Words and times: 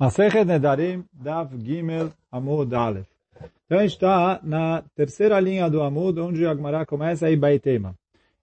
Masechet 0.00 0.44
Nedarim 0.44 1.04
Dav 1.12 1.50
Gimel 1.58 2.12
Amud 2.30 2.72
Aleph. 2.72 3.08
Então 3.66 3.78
a 3.78 3.82
gente 3.82 3.94
está 3.94 4.38
na 4.44 4.84
terceira 4.94 5.40
linha 5.40 5.68
do 5.68 5.82
Amud, 5.82 6.20
onde 6.20 6.46
a 6.46 6.52
Agmará 6.52 6.86
começa 6.86 7.26
aí 7.26 7.34
Baitema. 7.36 7.96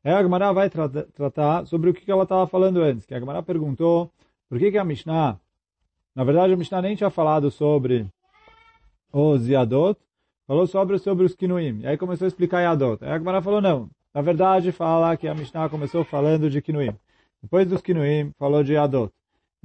Aí 0.04 0.12
a 0.12 0.20
Agmará 0.20 0.52
vai 0.52 0.70
tra 0.70 0.90
tratar 0.90 1.66
sobre 1.66 1.90
o 1.90 1.94
que 1.94 2.12
ela 2.12 2.24
estava 2.24 2.46
falando 2.46 2.82
antes, 2.82 3.06
que 3.06 3.14
a 3.14 3.18
Agmará 3.18 3.42
perguntou 3.42 4.12
por 4.50 4.60
que, 4.60 4.70
que 4.70 4.78
a 4.78 4.84
Mishnah, 4.84 5.40
na 6.14 6.24
verdade 6.26 6.52
a 6.52 6.58
Mishnah 6.58 6.82
nem 6.82 6.94
tinha 6.94 7.10
falado 7.10 7.50
sobre 7.50 8.06
os 9.14 9.48
Yadot, 9.48 9.98
falou 10.46 10.68
sobre, 10.68 11.00
sobre 11.00 11.24
os 11.26 11.36
Kinuim. 11.36 11.80
E 11.84 11.88
aí 11.88 11.98
começou 11.98 12.26
a 12.26 12.28
explicar 12.28 12.64
Yadot. 12.64 13.02
Aí 13.02 13.12
a 13.12 13.16
Agmará 13.16 13.42
falou, 13.42 13.62
não, 13.62 13.90
na 14.14 14.22
verdade 14.22 14.74
fala 14.74 15.16
que 15.16 15.26
a 15.26 15.34
Mishnah 15.34 15.70
começou 15.70 16.04
falando 16.04 16.50
de 16.50 16.62
Kinuim. 16.62 16.94
Depois 17.42 17.66
dos 17.66 17.82
Kinuim, 17.82 18.34
falou 18.38 18.62
de 18.62 18.74
Yadot. 18.74 19.14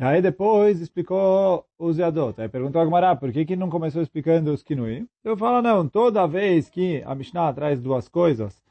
E 0.00 0.02
aí 0.02 0.22
depois 0.22 0.80
explicou 0.80 1.66
os 1.78 1.98
Yadot. 1.98 2.40
Aí 2.40 2.48
perguntou 2.48 2.80
a 2.80 2.86
Gemara, 2.86 3.14
por 3.14 3.30
que, 3.30 3.44
que 3.44 3.54
não 3.54 3.68
começou 3.68 4.00
explicando 4.00 4.50
os 4.50 4.62
Kinuim? 4.62 5.06
Eu 5.22 5.36
falo, 5.36 5.60
não, 5.60 5.86
toda 5.86 6.26
vez 6.26 6.70
que 6.70 7.02
a 7.04 7.14
Mishnah 7.14 7.52
traz 7.52 7.82
duas 7.82 8.08
coisas, 8.08 8.62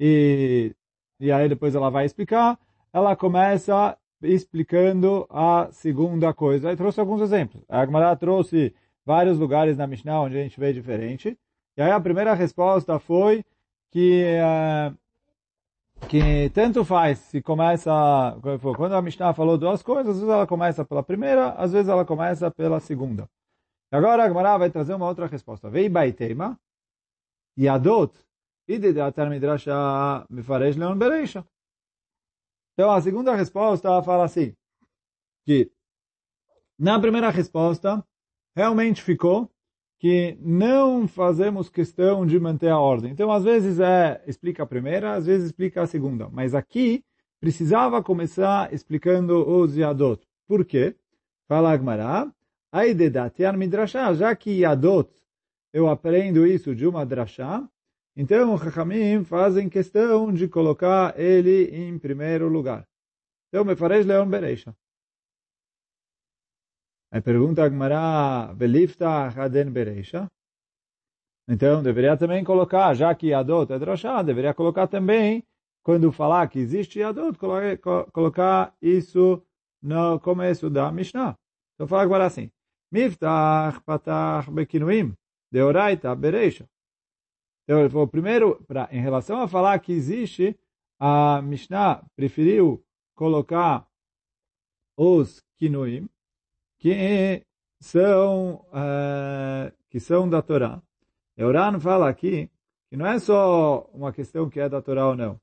e, 0.00 0.74
e 1.20 1.30
aí 1.30 1.50
depois 1.50 1.74
ela 1.74 1.90
vai 1.90 2.06
explicar, 2.06 2.58
ela 2.94 3.14
começa 3.14 3.94
explicando 4.22 5.26
a 5.28 5.68
segunda 5.70 6.32
coisa. 6.32 6.70
Aí 6.70 6.76
trouxe 6.76 6.98
alguns 6.98 7.20
exemplos. 7.20 7.62
A 7.68 7.84
Gemara 7.84 8.16
trouxe 8.16 8.74
vários 9.04 9.38
lugares 9.38 9.76
na 9.76 9.86
Mishnah 9.86 10.22
onde 10.22 10.38
a 10.38 10.42
gente 10.42 10.58
vê 10.58 10.72
diferente. 10.72 11.36
E 11.76 11.82
aí 11.82 11.90
a 11.90 12.00
primeira 12.00 12.32
resposta 12.32 12.98
foi 12.98 13.44
que 13.90 14.24
uh, 14.40 14.96
que 16.08 16.50
tanto 16.50 16.84
faz 16.84 17.18
se 17.18 17.42
começa, 17.42 17.90
quando 18.76 18.94
a 18.94 19.02
Mishnah 19.02 19.34
falou 19.34 19.58
duas 19.58 19.82
coisas, 19.82 20.08
às 20.08 20.16
vezes 20.16 20.28
ela 20.28 20.46
começa 20.46 20.84
pela 20.84 21.02
primeira, 21.02 21.50
às 21.50 21.72
vezes 21.72 21.88
ela 21.88 22.04
começa 22.04 22.50
pela 22.50 22.80
segunda. 22.80 23.28
E 23.92 23.96
agora 23.96 24.24
a 24.24 24.28
Gemara 24.28 24.58
vai 24.58 24.70
trazer 24.70 24.94
uma 24.94 25.06
outra 25.06 25.26
resposta. 25.26 25.68
Vei 25.68 25.88
baitema, 25.88 26.58
yadot, 27.58 28.12
idedatar 28.68 29.28
midrasha 29.28 30.26
mefaresh 30.30 30.76
leon 30.76 30.96
bereisha. 30.96 31.44
Então 32.72 32.90
a 32.90 33.00
segunda 33.00 33.34
resposta 33.34 34.02
fala 34.02 34.24
assim, 34.24 34.54
que 35.44 35.70
na 36.78 36.98
primeira 36.98 37.28
resposta, 37.28 38.02
realmente 38.56 39.02
ficou 39.02 39.50
que 40.00 40.38
não 40.40 41.06
fazemos 41.06 41.68
questão 41.68 42.24
de 42.24 42.40
manter 42.40 42.70
a 42.70 42.78
ordem. 42.78 43.12
Então, 43.12 43.30
às 43.30 43.44
vezes 43.44 43.78
é 43.78 44.22
explica 44.26 44.62
a 44.62 44.66
primeira, 44.66 45.12
às 45.12 45.26
vezes 45.26 45.48
explica 45.48 45.82
a 45.82 45.86
segunda. 45.86 46.26
Mas 46.32 46.54
aqui 46.54 47.04
precisava 47.38 48.02
começar 48.02 48.72
explicando 48.72 49.46
os 49.46 49.76
Yadot. 49.76 50.26
Por 50.48 50.64
quê? 50.64 50.96
Fala 51.46 51.72
Agmará, 51.72 52.32
Aidedatian 52.72 53.52
Midrashah, 53.52 54.14
já 54.14 54.34
que 54.34 54.60
Yadot 54.60 55.10
eu 55.70 55.86
aprendo 55.86 56.46
isso 56.46 56.74
de 56.74 56.86
uma 56.86 57.04
drashá, 57.04 57.68
então 58.16 58.54
os 58.54 58.62
Chachamim 58.62 59.22
fazem 59.22 59.68
questão 59.68 60.32
de 60.32 60.48
colocar 60.48 61.18
ele 61.20 61.64
em 61.76 61.98
primeiro 61.98 62.48
lugar. 62.48 62.88
Então, 63.48 63.66
me 63.66 63.76
fareis 63.76 64.06
Leon 64.06 64.26
Bereisha. 64.26 64.74
Aí 67.12 67.20
pergunta 67.20 67.64
a 67.64 67.68
Gemara, 67.68 68.52
Velifta 68.54 69.08
Haden 69.08 69.70
Bereisha. 69.70 70.28
Então, 71.48 71.82
deveria 71.82 72.16
também 72.16 72.44
colocar, 72.44 72.94
já 72.94 73.12
que 73.12 73.34
Adot 73.34 73.72
é 73.72 73.78
Droshá, 73.78 74.22
deveria 74.22 74.54
colocar 74.54 74.86
também, 74.86 75.44
quando 75.82 76.12
falar 76.12 76.46
que 76.48 76.60
existe 76.60 77.02
Adot, 77.02 77.36
colocar 78.12 78.72
isso 78.80 79.42
no 79.82 80.20
começo 80.20 80.70
da 80.70 80.92
Mishnah. 80.92 81.36
Então, 81.74 81.88
fala 81.88 82.02
agora 82.02 82.26
assim, 82.26 82.48
Miftach 82.92 83.80
Patach 83.80 84.48
Bekinuim, 84.48 85.12
Deoraita 85.50 86.14
Bereisha. 86.14 86.68
Então, 87.64 87.80
ele 87.80 87.90
falou, 87.90 88.06
primeiro, 88.06 88.62
pra, 88.66 88.88
em 88.92 89.00
relação 89.00 89.40
a 89.40 89.48
falar 89.48 89.78
que 89.80 89.92
existe, 89.92 90.56
a 91.00 91.42
Mishnah 91.42 92.04
preferiu 92.14 92.84
colocar 93.16 93.88
os 94.96 95.42
Kinuim, 95.58 96.08
que 96.80 97.44
são, 97.78 98.64
uh, 98.72 99.72
que 99.88 100.00
são 100.00 100.28
da 100.28 100.42
Torá. 100.42 100.82
Euran 101.36 101.78
fala 101.78 102.08
aqui 102.08 102.50
que 102.88 102.96
não 102.96 103.06
é 103.06 103.18
só 103.20 103.88
uma 103.94 104.12
questão 104.12 104.50
que 104.50 104.58
é 104.58 104.68
da 104.68 104.82
Torá 104.82 105.06
ou 105.08 105.16
não, 105.16 105.40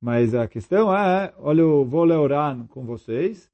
mas 0.00 0.34
a 0.34 0.48
questão 0.48 0.96
é, 0.96 1.34
olha, 1.38 1.60
eu 1.60 1.84
vou 1.84 2.04
ler 2.04 2.16
Oran 2.16 2.66
com 2.68 2.86
vocês, 2.86 3.50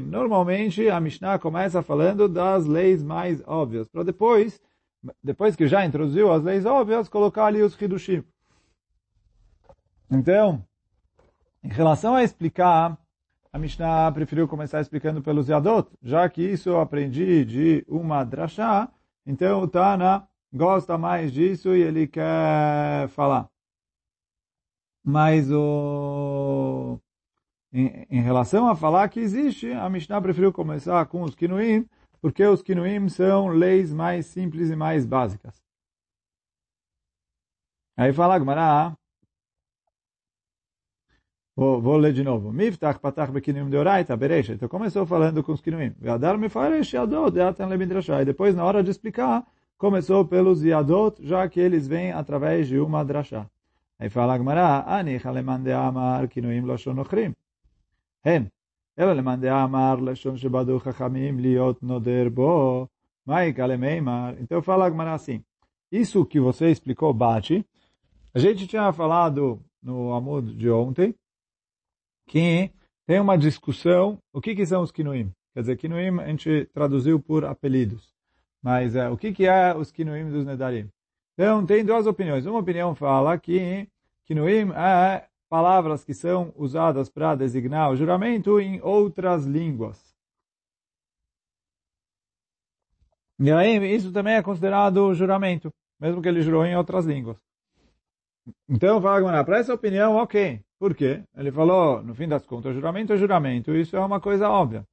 Normalmente 0.00 0.88
a 0.88 1.00
Mishnah 1.00 1.38
começa 1.38 1.82
falando 1.82 2.28
das 2.28 2.66
leis 2.66 3.02
mais 3.02 3.42
óbvias, 3.46 3.88
para 3.88 4.02
depois, 4.02 4.60
depois 5.22 5.56
que 5.56 5.66
já 5.66 5.84
introduziu 5.84 6.32
as 6.32 6.42
leis 6.42 6.64
óbvias, 6.64 7.08
colocar 7.08 7.46
ali 7.46 7.62
os 7.62 7.80
Hidushim. 7.80 8.24
Então, 10.10 10.64
em 11.62 11.68
relação 11.68 12.14
a 12.14 12.22
explicar 12.22 12.98
a 13.52 13.58
Mishnah 13.58 14.12
preferiu 14.12 14.46
começar 14.48 14.80
explicando 14.80 15.22
pelos 15.22 15.48
Yadot, 15.48 15.90
já 16.02 16.28
que 16.28 16.42
isso 16.42 16.68
eu 16.68 16.80
aprendi 16.80 17.44
de 17.44 17.84
uma 17.88 18.24
drashá, 18.24 18.90
então 19.26 19.62
o 19.62 19.68
Tana 19.68 20.28
gosta 20.52 20.96
mais 20.98 21.32
disso 21.32 21.74
e 21.74 21.82
ele 21.82 22.06
quer 22.06 23.08
falar. 23.08 23.48
Mas 25.02 25.50
o... 25.50 27.00
em, 27.72 28.06
em 28.10 28.20
relação 28.20 28.68
a 28.68 28.76
falar 28.76 29.08
que 29.08 29.20
existe, 29.20 29.72
a 29.72 29.88
Mishnah 29.88 30.20
preferiu 30.20 30.52
começar 30.52 31.04
com 31.06 31.22
os 31.22 31.34
Kinuim, 31.34 31.88
porque 32.20 32.44
os 32.44 32.62
Kinuim 32.62 33.08
são 33.08 33.48
leis 33.48 33.92
mais 33.92 34.26
simples 34.26 34.70
e 34.70 34.76
mais 34.76 35.06
básicas. 35.06 35.62
Aí 37.96 38.12
fala 38.12 38.38
Gmará, 38.38 38.96
Vou, 41.57 41.81
vou 41.81 41.97
ler 41.97 42.13
de 42.13 42.23
novo. 42.23 42.51
Miftach 42.51 42.99
patach 42.99 43.31
bekinuim 43.31 43.69
deoraita 43.69 44.17
bereisha. 44.17 44.53
Então 44.53 44.67
começou 44.67 45.05
falando 45.05 45.43
com 45.43 45.51
os 45.51 45.61
kinuim. 45.61 45.93
Ve'adar 45.99 46.37
mefaresh 46.37 46.93
yadot 46.93 47.31
deatan 47.31 47.67
lebidrashah. 47.67 48.21
E 48.21 48.25
depois, 48.25 48.55
na 48.55 48.63
hora 48.63 48.81
de 48.83 48.89
explicar, 48.89 49.45
começou 49.77 50.25
pelos 50.25 50.63
yadot, 50.63 51.15
já 51.25 51.47
que 51.47 51.59
eles 51.59 51.87
vêm 51.87 52.11
através 52.11 52.67
de 52.67 52.79
uma 52.79 53.03
drashá. 53.03 53.47
Aí 53.99 54.09
fala 54.09 54.33
a 54.33 54.37
Gemara, 54.37 54.83
ani 54.87 55.19
chaleman 55.19 55.61
de 55.61 55.71
amar 55.71 56.27
kinuim 56.27 56.65
loshon 56.65 56.99
ochrim. 56.99 57.33
Hen. 58.25 58.49
אלא 58.99 59.13
למאן 59.13 59.41
דאמר 59.41 59.95
לשון 59.95 60.37
שבדו 60.37 60.79
חכמים 60.79 61.39
להיות 61.39 61.83
נודר 61.83 62.29
בו, 62.33 62.87
מהי 63.27 63.53
כלמימר? 63.53 64.33
Então 64.39 64.61
fala 64.61 64.85
a 64.85 64.89
Gemara 64.89 65.13
assim, 65.13 65.41
isso 65.91 66.25
que 66.25 66.39
você 66.39 66.69
explicou 66.69 67.13
bate, 67.13 67.65
a 68.33 68.39
gente 68.39 68.67
tinha 68.67 68.93
falado 68.93 69.59
no 69.81 70.13
Amud 70.13 70.55
de 70.55 70.69
ontem, 70.69 71.15
que 72.28 72.70
tem 73.06 73.18
uma 73.18 73.38
discussão, 73.38 74.18
o 74.32 74.40
que, 74.40 74.54
que 74.54 74.66
são 74.66 74.82
os 74.82 74.92
Kinuim? 74.92 75.32
Quer 75.54 75.60
dizer, 75.60 75.76
Kinuim 75.76 76.20
a 76.20 76.28
gente 76.28 76.66
traduziu 76.66 77.18
por 77.18 77.44
apelidos. 77.44 78.14
Mas 78.62 78.94
é, 78.94 79.08
o 79.08 79.16
que, 79.16 79.32
que 79.32 79.46
é 79.46 79.74
os 79.74 79.90
Kinuim 79.90 80.30
dos 80.30 80.44
Nedarim? 80.44 80.90
Então, 81.32 81.64
tem 81.64 81.84
duas 81.84 82.06
opiniões. 82.06 82.44
Uma 82.46 82.58
opinião 82.58 82.94
fala 82.94 83.38
que 83.38 83.88
Kinuim 84.26 84.70
é 84.72 85.26
palavras 85.48 86.04
que 86.04 86.12
são 86.12 86.52
usadas 86.54 87.08
para 87.08 87.34
designar 87.34 87.90
o 87.90 87.96
juramento 87.96 88.60
em 88.60 88.80
outras 88.82 89.46
línguas. 89.46 90.14
E 93.40 93.50
aí, 93.50 93.94
isso 93.94 94.12
também 94.12 94.34
é 94.34 94.42
considerado 94.42 95.14
juramento, 95.14 95.72
mesmo 95.98 96.20
que 96.20 96.28
ele 96.28 96.42
jurou 96.42 96.66
em 96.66 96.76
outras 96.76 97.06
línguas. 97.06 97.38
Então, 98.68 99.00
fala 99.00 99.44
para 99.44 99.58
essa 99.58 99.74
opinião, 99.74 100.16
ok. 100.16 100.60
Por 100.78 100.94
quê? 100.94 101.22
Ele 101.36 101.50
falou, 101.50 102.02
no 102.02 102.14
fim 102.14 102.28
das 102.28 102.46
contas, 102.46 102.74
juramento 102.74 103.12
é 103.12 103.16
juramento, 103.16 103.74
isso 103.74 103.96
é 103.96 104.00
uma 104.00 104.20
coisa 104.20 104.48
óbvia. 104.48 104.86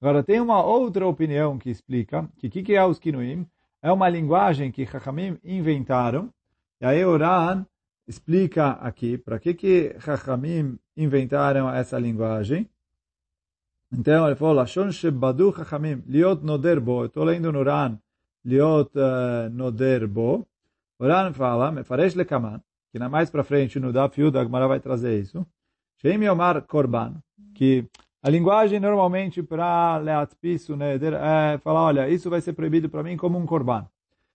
Agora, 0.00 0.22
tem 0.22 0.40
uma 0.40 0.62
outra 0.64 1.06
opinião 1.06 1.58
que 1.58 1.70
explica 1.70 2.28
que 2.36 2.46
o 2.46 2.50
que, 2.50 2.62
que 2.62 2.74
é 2.74 2.84
os 2.84 2.98
Kinuim? 2.98 3.46
É 3.80 3.90
uma 3.90 4.08
linguagem 4.08 4.70
que 4.70 4.86
Chachamim 4.86 5.38
inventaram, 5.44 6.30
e 6.80 6.86
aí 6.86 7.04
Oran 7.04 7.66
explica 8.06 8.72
aqui 8.72 9.18
para 9.18 9.38
que 9.38 9.54
que 9.54 9.96
Chachamim 9.98 10.78
inventaram 10.96 11.68
essa 11.68 11.98
linguagem. 11.98 12.68
Então, 13.92 14.26
ele 14.26 14.36
falou, 14.36 14.54
Lashon 14.54 14.92
Shebadu 14.92 15.52
Chachamim, 15.56 16.02
liot 16.06 16.44
noder 16.44 16.80
bo, 16.80 17.04
estou 17.04 17.24
lendo 17.24 17.50
no 17.50 17.58
Oran, 17.58 17.98
liot 18.44 18.90
uh, 18.96 19.50
noder. 19.50 20.08
Oran 20.98 21.32
fala, 21.32 21.72
mefaresh 21.72 22.14
lekaman, 22.14 22.60
que 22.92 22.98
na 22.98 23.08
mais 23.08 23.30
para 23.30 23.42
frente 23.42 23.80
no 23.80 23.92
Daf 23.92 24.20
Yud, 24.20 24.36
a 24.36 24.44
Gemara 24.44 24.68
vai 24.68 24.78
trazer 24.78 25.18
isso. 25.18 25.44
Shem 25.96 26.22
Yomar 26.22 26.62
Korban, 26.62 27.14
que 27.54 27.88
a 28.22 28.28
linguagem 28.28 28.78
normalmente 28.78 29.42
para 29.42 29.96
Leatpisu 29.98 30.76
Neder 30.76 31.14
é 31.14 31.58
falar, 31.58 31.82
olha, 31.82 32.08
isso 32.08 32.28
vai 32.28 32.40
ser 32.40 32.52
proibido 32.52 32.88
para 32.88 33.02
mim 33.02 33.16
como 33.16 33.38
um 33.38 33.46
Korban. 33.46 33.88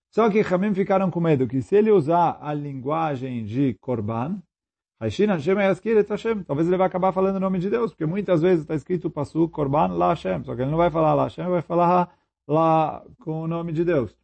Só 0.10 0.30
que 0.30 0.42
Hamim 0.42 0.74
ficaram 0.74 1.12
com 1.12 1.20
medo 1.20 1.48
que 1.48 1.62
se 1.62 1.76
ele 1.76 1.92
usar 1.92 2.40
a 2.42 2.54
linguagem 2.54 3.46
de 3.46 3.76
Korban, 3.76 4.42
Hashem 5.00 5.30
Yaskir 5.30 6.04
Hashem. 6.10 6.44
Talvez 6.44 6.68
ele 6.68 6.78
vai 6.78 6.88
acabar 6.88 7.12
falando 7.12 7.36
o 7.36 7.40
nome 7.40 7.60
de 7.60 7.70
Deus, 7.70 7.92
porque 7.92 8.06
muitas 8.06 8.42
vezes 8.42 8.62
está 8.62 8.74
escrito 8.74 9.12
Pasuk 9.12 9.54
Korban 9.54 9.90
La 9.90 10.10
Hashem. 10.10 10.44
Só 10.44 10.56
que 10.56 10.64
ele 10.64 10.72
não 10.72 10.78
vai 10.78 10.90
falar 10.90 11.14
La 11.14 11.24
Hashem, 11.24 11.48
vai 11.48 11.62
falar 11.62 12.12
lá 12.48 13.04
com 13.20 13.44
o 13.44 13.48
nome 13.48 13.72
de 13.72 13.86
Deus. 13.86 14.18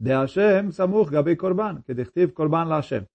De 0.00 0.10
Hashem 0.10 0.72
Samuch 0.72 1.10
Gabei 1.10 1.36
Korban, 1.36 1.82
que 1.82 1.94
dechtiv 1.94 2.32
Korban 2.32 2.64
La 2.64 2.76
Hashem. 2.76 3.06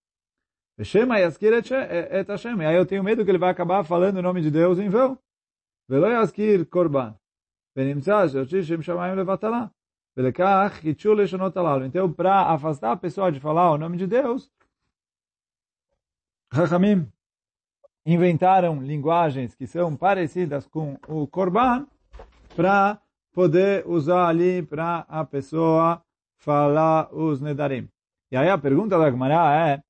Shema 0.81 1.15
Aí 1.15 2.75
eu 2.75 2.85
tenho 2.85 3.03
medo 3.03 3.23
que 3.23 3.29
ele 3.29 3.37
vai 3.37 3.51
acabar 3.51 3.83
falando 3.83 4.17
o 4.17 4.21
nome 4.21 4.41
de 4.41 4.49
Deus 4.49 4.79
em 4.79 4.89
vão. 4.89 5.19
Então, 11.85 12.11
para 12.11 12.41
afastar 12.53 12.91
a 12.91 12.97
pessoa 12.97 13.31
de 13.31 13.39
falar 13.39 13.71
o 13.71 13.77
nome 13.77 13.97
de 13.97 14.07
Deus, 14.07 14.49
Rahamim 16.51 17.11
inventaram 18.05 18.81
linguagens 18.81 19.55
que 19.55 19.65
são 19.65 19.95
parecidas 19.95 20.67
com 20.67 20.97
o 21.07 21.27
Korban 21.27 21.87
para 22.55 23.01
poder 23.33 23.87
usar 23.87 24.27
ali 24.27 24.61
para 24.61 24.99
a 25.09 25.25
pessoa 25.25 26.03
falar 26.37 27.13
os 27.13 27.41
Nedarim. 27.41 27.89
E 28.31 28.37
aí 28.37 28.49
a 28.49 28.57
pergunta 28.57 28.97
da 28.97 29.09
Gemara 29.09 29.69
é 29.69 29.83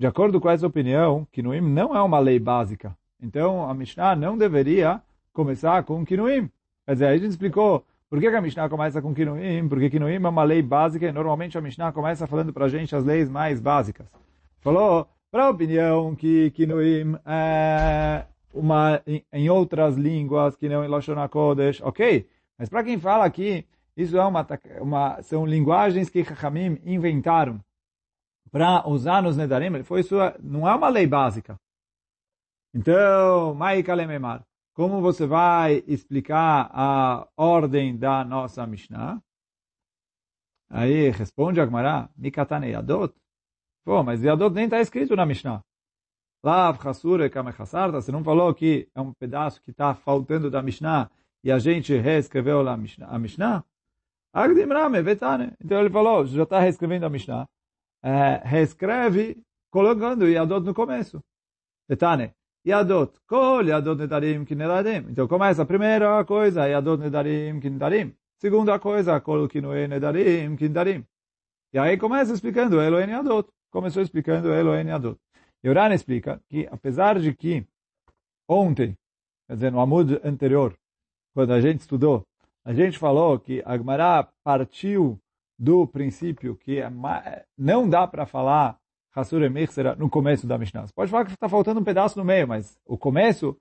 de 0.00 0.06
acordo 0.06 0.40
com 0.40 0.48
essa 0.48 0.66
opinião, 0.66 1.28
Kinuim 1.30 1.60
não 1.60 1.94
é 1.94 2.00
uma 2.00 2.18
lei 2.18 2.38
básica. 2.38 2.96
Então, 3.22 3.68
a 3.68 3.74
Mishnah 3.74 4.16
não 4.16 4.38
deveria 4.38 5.02
começar 5.30 5.82
com 5.82 6.06
Kinuim. 6.06 6.48
Quer 6.86 6.92
dizer, 6.94 7.06
a 7.06 7.16
gente 7.18 7.28
explicou 7.28 7.84
por 8.08 8.18
que 8.18 8.26
a 8.26 8.40
Mishnah 8.40 8.70
começa 8.70 9.02
com 9.02 9.12
Kinuim, 9.14 9.68
porque 9.68 9.90
Kinuim 9.90 10.14
é 10.14 10.18
uma 10.26 10.42
lei 10.42 10.62
básica 10.62 11.06
e 11.06 11.12
normalmente 11.12 11.58
a 11.58 11.60
Mishnah 11.60 11.92
começa 11.92 12.26
falando 12.26 12.50
para 12.50 12.64
a 12.64 12.68
gente 12.70 12.96
as 12.96 13.04
leis 13.04 13.28
mais 13.28 13.60
básicas. 13.60 14.06
Falou, 14.62 15.06
para 15.30 15.44
a 15.44 15.50
opinião 15.50 16.14
que 16.16 16.50
Kinuim 16.52 17.18
é 17.26 18.24
uma, 18.54 19.02
em, 19.30 19.50
outras 19.50 19.98
línguas 19.98 20.56
que 20.56 20.66
não 20.66 20.82
em 20.82 20.88
Lashon 20.88 21.20
HaKodesh, 21.20 21.82
ok, 21.82 22.26
mas 22.58 22.70
para 22.70 22.84
quem 22.84 22.98
fala 22.98 23.28
que 23.28 23.66
isso 23.94 24.16
é 24.16 24.24
uma, 24.24 24.46
uma, 24.80 25.20
são 25.20 25.44
linguagens 25.44 26.08
que 26.08 26.24
Chachamim 26.24 26.78
inventaram 26.86 27.60
para 28.50 28.88
usar 28.88 29.22
nos 29.22 29.36
Nedarim, 29.36 29.82
foi 29.82 30.00
isso, 30.00 30.16
não 30.42 30.68
é 30.68 30.74
uma 30.74 30.88
lei 30.88 31.06
básica. 31.06 31.56
Então, 32.74 33.54
Mai 33.54 33.82
Kalememar, 33.82 34.44
como 34.74 35.00
você 35.00 35.26
vai 35.26 35.82
explicar 35.86 36.70
a 36.72 37.28
ordem 37.36 37.96
da 37.96 38.24
nossa 38.24 38.66
Mishnah? 38.66 39.20
Aí 40.68 41.10
responde 41.10 41.60
Agmará, 41.60 42.08
Mikatane 42.16 42.70
Yadot. 42.70 43.14
Pô, 43.84 44.02
mas 44.02 44.22
Yadot 44.22 44.54
nem 44.54 44.64
está 44.64 44.80
escrito 44.80 45.16
na 45.16 45.26
Mishnah. 45.26 45.60
Lav, 46.42 46.78
Kamechasarta, 47.30 48.00
você 48.00 48.12
não 48.12 48.24
falou 48.24 48.54
que 48.54 48.88
é 48.94 49.00
um 49.00 49.12
pedaço 49.12 49.60
que 49.62 49.72
está 49.72 49.94
faltando 49.94 50.50
da 50.50 50.62
Mishnah 50.62 51.10
e 51.44 51.50
a 51.50 51.58
gente 51.58 51.94
reescreveu 51.96 52.66
a 52.66 52.76
Mishnah? 52.76 53.18
Mishnah? 53.18 53.64
Então 54.32 55.80
ele 55.80 55.90
falou, 55.90 56.24
já 56.24 56.44
está 56.44 56.60
reescrevendo 56.60 57.04
a 57.04 57.10
Mishnah. 57.10 57.46
É, 58.02 58.40
reescreve 58.44 59.42
colocando 59.70 60.28
Yadot 60.28 60.64
no 60.64 60.74
começo. 60.74 61.22
Betane. 61.88 62.32
Yadot. 62.66 63.12
Kol 63.26 63.66
Yadot 63.66 63.98
Nedarim 63.98 64.44
Kinedarim. 64.44 65.10
Então 65.10 65.26
começa 65.28 65.62
a 65.62 65.66
primeira 65.66 66.24
coisa, 66.24 66.66
Yadot 66.66 67.02
Nedarim 67.02 67.60
Kinedarim. 67.60 68.14
Segunda 68.38 68.78
coisa, 68.78 69.20
Kol 69.20 69.48
Kinue 69.48 69.88
Nedarim 69.88 70.56
Kinedarim. 70.56 71.04
E 71.72 71.78
aí 71.78 71.96
começa 71.96 72.32
explicando 72.32 72.80
Elohim 72.80 73.10
Yadot. 73.10 73.48
Começou 73.70 74.02
explicando 74.02 74.52
Elohim 74.52 74.88
Yadot. 74.88 75.18
E 75.62 75.68
Urana 75.68 75.94
explica 75.94 76.40
que, 76.48 76.66
apesar 76.70 77.18
de 77.20 77.34
que 77.34 77.66
ontem, 78.48 78.96
quer 79.46 79.54
dizer, 79.54 79.70
no 79.70 79.80
Amud 79.80 80.18
anterior, 80.24 80.74
quando 81.34 81.52
a 81.52 81.60
gente 81.60 81.80
estudou, 81.80 82.26
a 82.64 82.72
gente 82.72 82.98
falou 82.98 83.38
que 83.38 83.62
Agmará 83.64 84.28
partiu 84.42 85.20
do 85.60 85.86
princípio 85.86 86.56
que 86.56 86.78
é 86.78 86.90
não 87.58 87.86
dá 87.86 88.06
para 88.06 88.24
falar 88.24 88.78
Hassur 89.14 89.42
será 89.68 89.94
no 89.94 90.08
começo 90.08 90.46
da 90.46 90.56
Mishnah. 90.56 90.86
Você 90.86 90.92
pode 90.94 91.10
falar 91.10 91.26
que 91.26 91.32
está 91.32 91.48
faltando 91.48 91.80
um 91.80 91.84
pedaço 91.84 92.18
no 92.18 92.24
meio, 92.24 92.48
mas 92.48 92.78
o 92.86 92.96
começo 92.96 93.54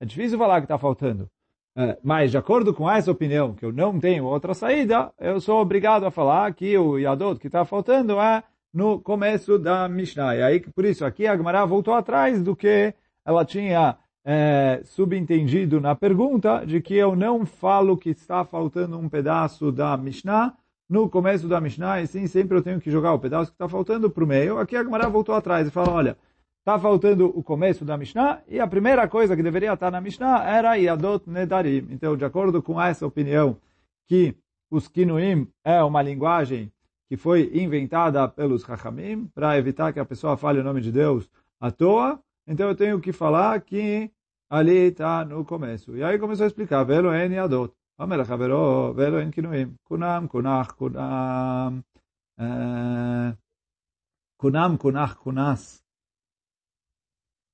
é 0.00 0.04
difícil 0.04 0.36
falar 0.36 0.60
que 0.60 0.64
está 0.64 0.78
faltando. 0.78 1.30
É, 1.76 1.98
mas, 2.02 2.30
de 2.30 2.38
acordo 2.38 2.72
com 2.72 2.90
essa 2.90 3.10
opinião, 3.10 3.54
que 3.54 3.64
eu 3.64 3.72
não 3.72 4.00
tenho 4.00 4.24
outra 4.24 4.54
saída, 4.54 5.12
eu 5.18 5.40
sou 5.40 5.60
obrigado 5.60 6.06
a 6.06 6.10
falar 6.10 6.52
que 6.54 6.76
o 6.76 6.98
Yadot 6.98 7.38
que 7.38 7.48
está 7.48 7.64
faltando 7.64 8.20
é 8.20 8.42
no 8.72 8.98
começo 8.98 9.58
da 9.58 9.88
Mishnah. 9.88 10.36
E 10.36 10.42
aí, 10.42 10.60
por 10.60 10.84
isso, 10.84 11.04
aqui 11.04 11.26
a 11.26 11.36
Gemara 11.36 11.64
voltou 11.64 11.94
atrás 11.94 12.42
do 12.42 12.56
que 12.56 12.94
ela 13.24 13.44
tinha 13.44 13.98
é, 14.24 14.80
subentendido 14.84 15.80
na 15.80 15.94
pergunta, 15.94 16.64
de 16.64 16.80
que 16.80 16.94
eu 16.94 17.14
não 17.14 17.44
falo 17.44 17.96
que 17.96 18.10
está 18.10 18.44
faltando 18.44 18.98
um 18.98 19.08
pedaço 19.08 19.70
da 19.70 19.96
Mishnah, 19.96 20.56
no 20.88 21.08
começo 21.08 21.48
da 21.48 21.60
Mishnah, 21.60 22.02
e 22.02 22.06
sim, 22.06 22.26
sempre 22.26 22.56
eu 22.58 22.62
tenho 22.62 22.80
que 22.80 22.90
jogar 22.90 23.12
o 23.12 23.18
pedaço 23.18 23.50
que 23.50 23.54
está 23.54 23.68
faltando 23.68 24.10
para 24.10 24.24
o 24.24 24.26
meio. 24.26 24.58
Aqui 24.58 24.76
a 24.76 24.84
Gemara 24.84 25.08
voltou 25.08 25.34
atrás 25.34 25.66
e 25.66 25.70
fala, 25.70 25.90
olha, 25.90 26.16
está 26.60 26.78
faltando 26.78 27.26
o 27.36 27.42
começo 27.42 27.84
da 27.84 27.96
Mishnah, 27.96 28.42
e 28.48 28.60
a 28.60 28.66
primeira 28.66 29.06
coisa 29.08 29.36
que 29.36 29.42
deveria 29.42 29.72
estar 29.72 29.90
na 29.90 30.00
Mishnah 30.00 30.44
era 30.44 30.74
Yadot 30.76 31.28
Nedarim. 31.28 31.88
Então, 31.90 32.16
de 32.16 32.24
acordo 32.24 32.62
com 32.62 32.80
essa 32.80 33.06
opinião, 33.06 33.56
que 34.06 34.36
os 34.70 34.88
Kinuim 34.88 35.48
é 35.64 35.82
uma 35.82 36.02
linguagem 36.02 36.70
que 37.08 37.16
foi 37.16 37.50
inventada 37.54 38.26
pelos 38.28 38.62
Chachamim, 38.62 39.26
para 39.34 39.58
evitar 39.58 39.92
que 39.92 40.00
a 40.00 40.04
pessoa 40.04 40.36
fale 40.36 40.60
o 40.60 40.64
nome 40.64 40.80
de 40.80 40.90
Deus 40.90 41.30
à 41.60 41.70
toa, 41.70 42.18
então 42.46 42.68
eu 42.68 42.74
tenho 42.74 43.00
que 43.00 43.12
falar 43.12 43.60
que 43.60 44.10
ali 44.50 44.88
está 44.88 45.24
no 45.24 45.44
começo. 45.44 45.96
E 45.96 46.02
aí 46.02 46.18
começou 46.18 46.44
a 46.44 46.46
explicar, 46.46 46.84
Velo 46.84 47.12
Yadot. 47.12 47.72
אומר 47.99 48.17
לחברו, 48.17 48.93
ואלו 48.95 49.19
אין 49.19 49.31
כינויים. 49.31 49.75
כונם, 49.83 50.25
כונח, 50.29 50.71
כונם, 50.71 51.79
כונם, 54.37 54.75
כונח, 54.77 55.13
כונס. 55.13 55.83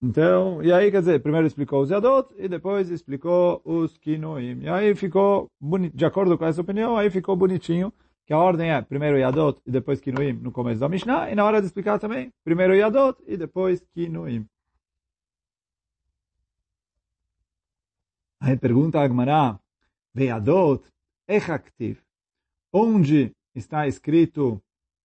Então, 0.02 0.62
e 0.62 0.72
aí, 0.72 0.92
quer 0.92 1.00
dizer, 1.00 1.20
primeiro 1.24 1.48
explicou 1.48 1.82
os 1.82 1.90
Yadot 1.90 2.32
e 2.38 2.48
depois 2.48 2.92
explicou 2.92 3.62
os 3.66 3.98
Kinoim. 3.98 4.60
E 4.62 4.70
aí 4.70 4.94
ficou, 4.94 5.48
de 5.94 6.06
acordo 6.06 6.38
com 6.38 6.46
essa 6.46 6.62
opinião, 6.62 6.96
aí 6.96 7.10
ficou 7.10 7.36
bonitinho, 7.36 7.92
que 8.26 8.34
a 8.34 8.38
ordem 8.38 8.72
é 8.72 8.82
primeiro 8.82 9.18
Yadot 9.18 9.60
e 9.66 9.72
depois 9.72 10.00
Kinoim 10.00 10.34
no 10.34 10.52
começo 10.52 10.80
da 10.80 10.90
Mishnah, 10.90 11.32
e 11.32 11.36
na 11.36 11.44
hora 11.44 11.60
de 11.60 11.68
explicar 11.68 11.98
também, 11.98 12.32
primeiro 12.44 12.76
Yadot 12.76 13.18
e 13.26 13.36
depois 13.38 13.84
Kinoim. 13.94 14.46
Aí 18.42 18.56
pergunta 18.58 19.00
a 19.00 19.04
Agmará, 19.04 19.60
Veadot, 20.14 20.85
Echaktiv, 21.29 22.00
onde 22.73 23.33
está 23.55 23.87
escrito 23.87 24.62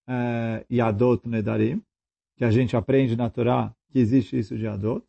uh, 0.08 0.66
Yadot 0.72 1.28
Nedarim, 1.28 1.82
que 2.38 2.44
a 2.44 2.52
gente 2.52 2.76
aprende 2.76 3.16
na 3.16 3.30
Torá 3.30 3.74
que 3.92 4.00
existe 4.00 4.38
isso 4.38 4.58
de 4.58 4.66
Yadot. 4.66 5.06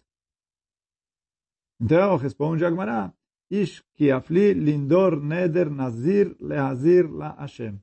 Então, 1.81 2.17
responde 2.17 2.65
Agmará, 2.65 3.13
Ish 3.51 3.83
ki 3.95 4.11
afli 4.11 4.55
lindor 4.55 5.23
neder 5.23 5.71
nazir 5.71 6.35
lehazir 6.41 7.09
la 7.09 7.31
Hashem. 7.39 7.79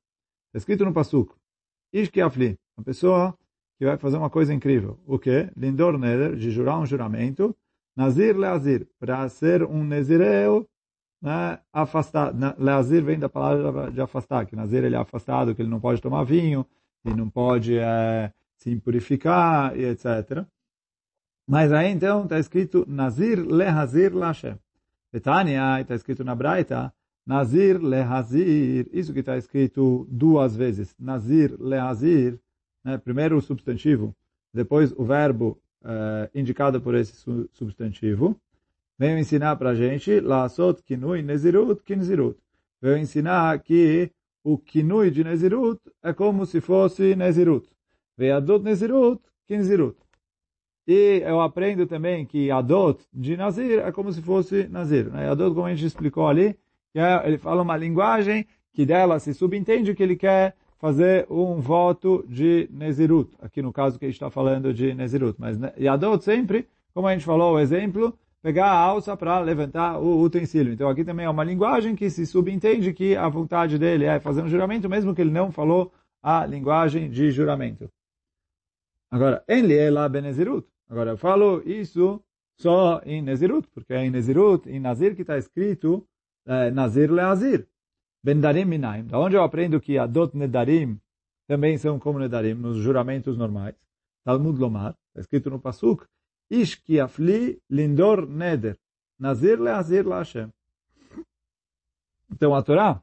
Está 0.47 0.57
escrito 0.57 0.83
no 0.83 0.93
Pasuk. 0.93 1.33
Ish 1.93 2.09
ki 2.09 2.21
afli, 2.21 2.59
uma 2.77 2.83
pessoa 2.83 3.37
que 3.77 3.85
vai 3.85 3.97
fazer 3.97 4.17
uma 4.17 4.29
coisa 4.29 4.53
incrível. 4.53 4.99
O 5.05 5.17
que? 5.17 5.49
Lindor 5.55 5.97
neder, 5.97 6.35
de 6.35 6.51
jurar 6.51 6.79
um 6.79 6.85
juramento, 6.85 7.55
nazir 7.95 8.37
lehazir, 8.37 8.87
para 8.99 9.27
ser 9.29 9.63
um 9.63 9.83
nezireu 9.85 10.67
né, 11.23 11.57
afastar. 11.71 12.33
Lazir 12.59 13.01
vem 13.01 13.17
da 13.17 13.29
palavra 13.29 13.89
de 13.89 14.01
afastar, 14.01 14.45
que 14.45 14.57
Nazir 14.57 14.83
ele 14.83 14.95
é 14.95 14.99
afastado, 14.99 15.55
que 15.55 15.61
ele 15.61 15.69
não 15.69 15.79
pode 15.79 16.01
tomar 16.01 16.25
vinho, 16.25 16.65
ele 17.05 17.15
não 17.15 17.29
pode 17.29 17.77
é, 17.77 18.29
se 18.57 18.69
impurificar, 18.69 19.73
e 19.79 19.85
etc. 19.85 20.45
Mas 21.47 21.71
aí 21.71 21.89
então 21.89 22.23
está 22.25 22.37
escrito 22.37 22.85
Nazir 22.87 23.39
lehazir 23.39 24.13
lashem. 24.13 24.59
Betânia 25.13 25.79
está 25.79 25.95
escrito 25.95 26.25
na 26.25 26.35
Braita, 26.35 26.93
Nazir 27.25 27.81
lehazir, 27.81 28.89
isso 28.91 29.13
que 29.13 29.19
está 29.19 29.37
escrito 29.37 30.05
duas 30.09 30.55
vezes, 30.57 30.93
Nazir 30.99 31.55
lehazir, 31.57 32.37
né, 32.83 32.97
primeiro 32.97 33.37
o 33.37 33.41
substantivo, 33.41 34.13
depois 34.53 34.91
o 34.97 35.05
verbo 35.05 35.57
é, 35.85 36.29
indicado 36.35 36.81
por 36.81 36.95
esse 36.95 37.15
substantivo, 37.53 38.35
veio 38.97 39.17
ensinar 39.17 39.55
para 39.55 39.71
a 39.71 39.75
gente, 39.75 40.19
Lasot 40.19 40.81
Kinui 40.83 41.21
Nezirut 41.21 41.83
Kinzirut. 41.83 42.37
Veio 42.81 42.97
ensinar 42.97 43.59
que 43.59 44.11
o 44.43 44.57
Kinui 44.57 45.09
de 45.11 45.23
Nezirut 45.23 45.79
é 46.03 46.13
como 46.13 46.45
se 46.45 46.59
fosse 46.61 47.15
Nezirut. 47.15 47.69
Veio 48.17 48.37
Adot 48.37 48.63
Nezirut 48.63 49.21
Kinzirut. 49.47 49.97
E 50.85 51.21
eu 51.25 51.39
aprendo 51.39 51.85
também 51.85 52.25
que 52.25 52.51
Adot 52.51 53.01
de 53.13 53.37
Nazir 53.37 53.79
é 53.79 53.91
como 53.91 54.11
se 54.11 54.21
fosse 54.21 54.67
Nazir. 54.67 55.09
Né? 55.09 55.29
Adot, 55.29 55.55
como 55.55 55.65
a 55.65 55.73
gente 55.73 55.85
explicou 55.85 56.27
ali, 56.27 56.57
é, 56.93 57.27
ele 57.27 57.37
fala 57.37 57.61
uma 57.61 57.77
linguagem 57.77 58.45
que 58.73 58.85
dela 58.85 59.19
se 59.19 59.33
subentende 59.33 59.95
que 59.95 60.03
ele 60.03 60.15
quer 60.15 60.55
fazer 60.77 61.25
um 61.29 61.61
voto 61.61 62.25
de 62.27 62.67
Nezirut. 62.69 63.31
Aqui 63.41 63.61
no 63.61 63.71
caso 63.71 63.97
que 63.97 64.03
a 64.03 64.07
gente 64.09 64.15
está 64.15 64.29
falando 64.29 64.73
de 64.73 64.93
Nezirut. 64.93 65.35
Mas 65.39 65.57
Yadot 65.79 66.21
sempre, 66.21 66.67
como 66.93 67.07
a 67.07 67.13
gente 67.13 67.23
falou 67.23 67.53
o 67.53 67.59
exemplo, 67.59 68.17
pegar 68.43 68.67
a 68.67 68.77
alça 68.77 69.15
para 69.15 69.39
levantar 69.39 69.97
o 69.97 70.21
utensílio. 70.21 70.73
Então 70.73 70.89
aqui 70.89 71.05
também 71.05 71.25
é 71.25 71.29
uma 71.29 71.45
linguagem 71.45 71.95
que 71.95 72.09
se 72.09 72.25
subentende 72.25 72.93
que 72.93 73.15
a 73.15 73.29
vontade 73.29 73.79
dele 73.79 74.03
é 74.03 74.19
fazer 74.19 74.41
um 74.41 74.49
juramento, 74.49 74.89
mesmo 74.89 75.15
que 75.15 75.21
ele 75.21 75.31
não 75.31 75.49
falou 75.49 75.93
a 76.21 76.45
linguagem 76.45 77.09
de 77.09 77.31
juramento. 77.31 77.89
Agora, 79.09 79.43
ele 79.47 79.75
é 79.75 79.89
lá 79.89 80.09
Benezirut. 80.09 80.67
Agora, 80.89 81.11
eu 81.11 81.17
falo 81.17 81.61
isso 81.65 82.21
só 82.59 83.01
em 83.05 83.21
Nezirut, 83.21 83.67
porque 83.69 83.93
é 83.93 84.05
em 84.05 84.09
Nezirut, 84.09 84.69
em 84.69 84.79
Nazir, 84.79 85.15
que 85.15 85.21
está 85.21 85.37
escrito 85.37 86.05
é, 86.45 86.69
Nazir 86.71 87.11
Leazir. 87.11 87.67
Bendarim 88.23 88.65
Minaim. 88.65 89.05
Da 89.05 89.19
onde 89.19 89.35
eu 89.35 89.43
aprendo 89.43 89.79
que 89.79 89.97
Adot 89.97 90.35
Nedarim 90.35 90.99
também 91.47 91.77
são 91.77 91.99
como 91.99 92.19
Nedarim, 92.19 92.53
nos 92.53 92.77
juramentos 92.77 93.37
normais. 93.37 93.75
Talmud 94.25 94.59
Lomar, 94.59 94.95
está 95.09 95.21
escrito 95.21 95.49
no 95.49 95.59
Pasuk, 95.59 96.05
Ish 96.61 96.75
ki 96.83 96.99
afli 96.99 97.59
lindor 97.71 98.27
neder. 98.27 98.75
Nazir 99.19 99.57
leazir 99.59 100.05
la 100.05 100.19
Hashem. 100.19 100.49
Então 102.31 102.53
a 102.53 102.61
Torá, 102.61 103.01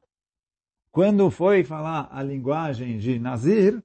quando 0.93 1.31
foi 1.31 1.65
falar 1.65 2.09
a 2.13 2.23
linguagem 2.23 2.99
de 2.99 3.19
Nazir, 3.19 3.83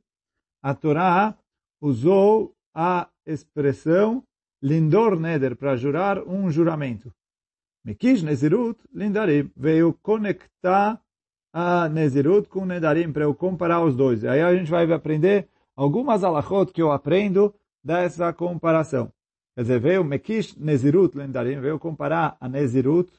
a 0.62 0.75
Torá 0.75 1.36
usou 1.81 2.55
a 2.75 3.10
expressão 3.25 4.24
lindor 4.62 5.19
neder 5.19 5.55
para 5.55 5.75
jurar 5.75 6.19
um 6.27 6.51
juramento. 6.51 7.12
Mekish 7.84 8.22
Nezirut 8.22 8.79
lindarim 8.93 9.51
veio 9.55 9.93
conectar 9.93 11.01
a 11.53 11.89
Nezirut 11.89 12.50
com 12.50 12.65
Nedarim 12.65 13.12
para 13.12 13.24
eu 13.24 13.34
comparar 13.34 13.84
os 13.84 13.95
dois. 13.95 14.24
Aí 14.25 14.41
a 14.41 14.53
gente 14.55 14.69
vai 14.69 14.91
aprender 14.91 15.50
algumas 15.75 16.24
alachot 16.24 16.72
que 16.72 16.81
eu 16.81 16.91
aprendo 16.91 17.53
dessa 17.84 18.34
comparação. 18.34 19.14
Quer 19.55 19.62
dizer, 19.62 19.79
veio 19.79 20.03
Mekish 20.03 20.55
Nezirut 20.57 21.17
Lendarim, 21.17 21.62
veio 21.62 21.79
comparar 21.79 22.35
a 22.41 22.50
Nezirut, 22.50 23.09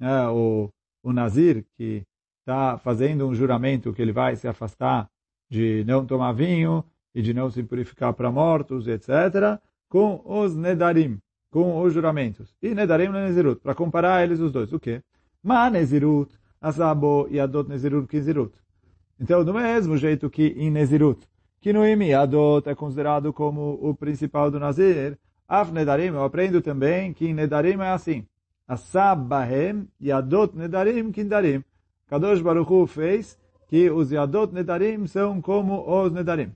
né, 0.00 0.26
o, 0.28 0.70
o 1.02 1.12
Nazir, 1.12 1.66
que 1.76 2.02
está 2.40 2.78
fazendo 2.78 3.26
um 3.26 3.34
juramento 3.34 3.92
que 3.92 4.00
ele 4.00 4.12
vai 4.12 4.36
se 4.36 4.48
afastar 4.48 5.06
de 5.50 5.84
não 5.84 6.06
tomar 6.06 6.32
vinho 6.32 6.82
e 7.14 7.20
de 7.20 7.34
não 7.34 7.50
se 7.50 7.62
purificar 7.62 8.14
para 8.14 8.32
mortos, 8.32 8.88
etc., 8.88 9.60
com 9.88 10.22
os 10.24 10.56
Nedarim, 10.56 11.18
com 11.50 11.82
os 11.82 11.92
juramentos. 11.92 12.56
E 12.62 12.74
Nedarim 12.74 13.06
e 13.06 13.08
Nezirut, 13.10 13.60
para 13.60 13.74
comparar 13.74 14.24
eles 14.24 14.40
os 14.40 14.50
dois. 14.50 14.72
O 14.72 14.80
quê? 14.80 15.02
Ma 15.42 15.68
Nezirut, 15.68 16.34
Asabo 16.60 17.28
e 17.30 17.38
Adot 17.38 17.68
Nezirut 17.68 18.08
Kizirut. 18.08 18.58
Então, 19.20 19.44
do 19.44 19.52
mesmo 19.52 19.96
jeito 19.96 20.30
que 20.30 20.54
em 20.56 20.70
Nezirut, 20.70 21.26
que 21.60 21.72
no 21.72 21.86
Imi 21.86 22.14
Adot 22.14 22.68
é 22.68 22.74
considerado 22.74 23.32
como 23.32 23.78
o 23.80 23.94
principal 23.94 24.50
do 24.50 24.58
Nazir, 24.58 25.18
Af 25.48 25.70
Nedarim, 25.70 26.14
eu 26.14 26.24
aprendo 26.24 26.60
também 26.60 27.12
que 27.12 27.32
Nedarim 27.32 27.80
é 27.80 27.90
assim. 27.90 28.26
Asab 28.66 29.28
Bahem 29.28 29.88
Yadot 30.02 30.56
Nedarim 30.56 31.12
Kindarim. 31.12 31.62
Kadosh 32.08 32.42
Baruch 32.42 32.72
Hu 32.72 32.86
fez 32.86 33.38
que 33.68 33.88
os 33.90 34.10
Yadot 34.10 34.52
Nedarim 34.52 35.06
são 35.06 35.40
como 35.40 35.84
os 35.88 36.12
Nedarim. 36.12 36.52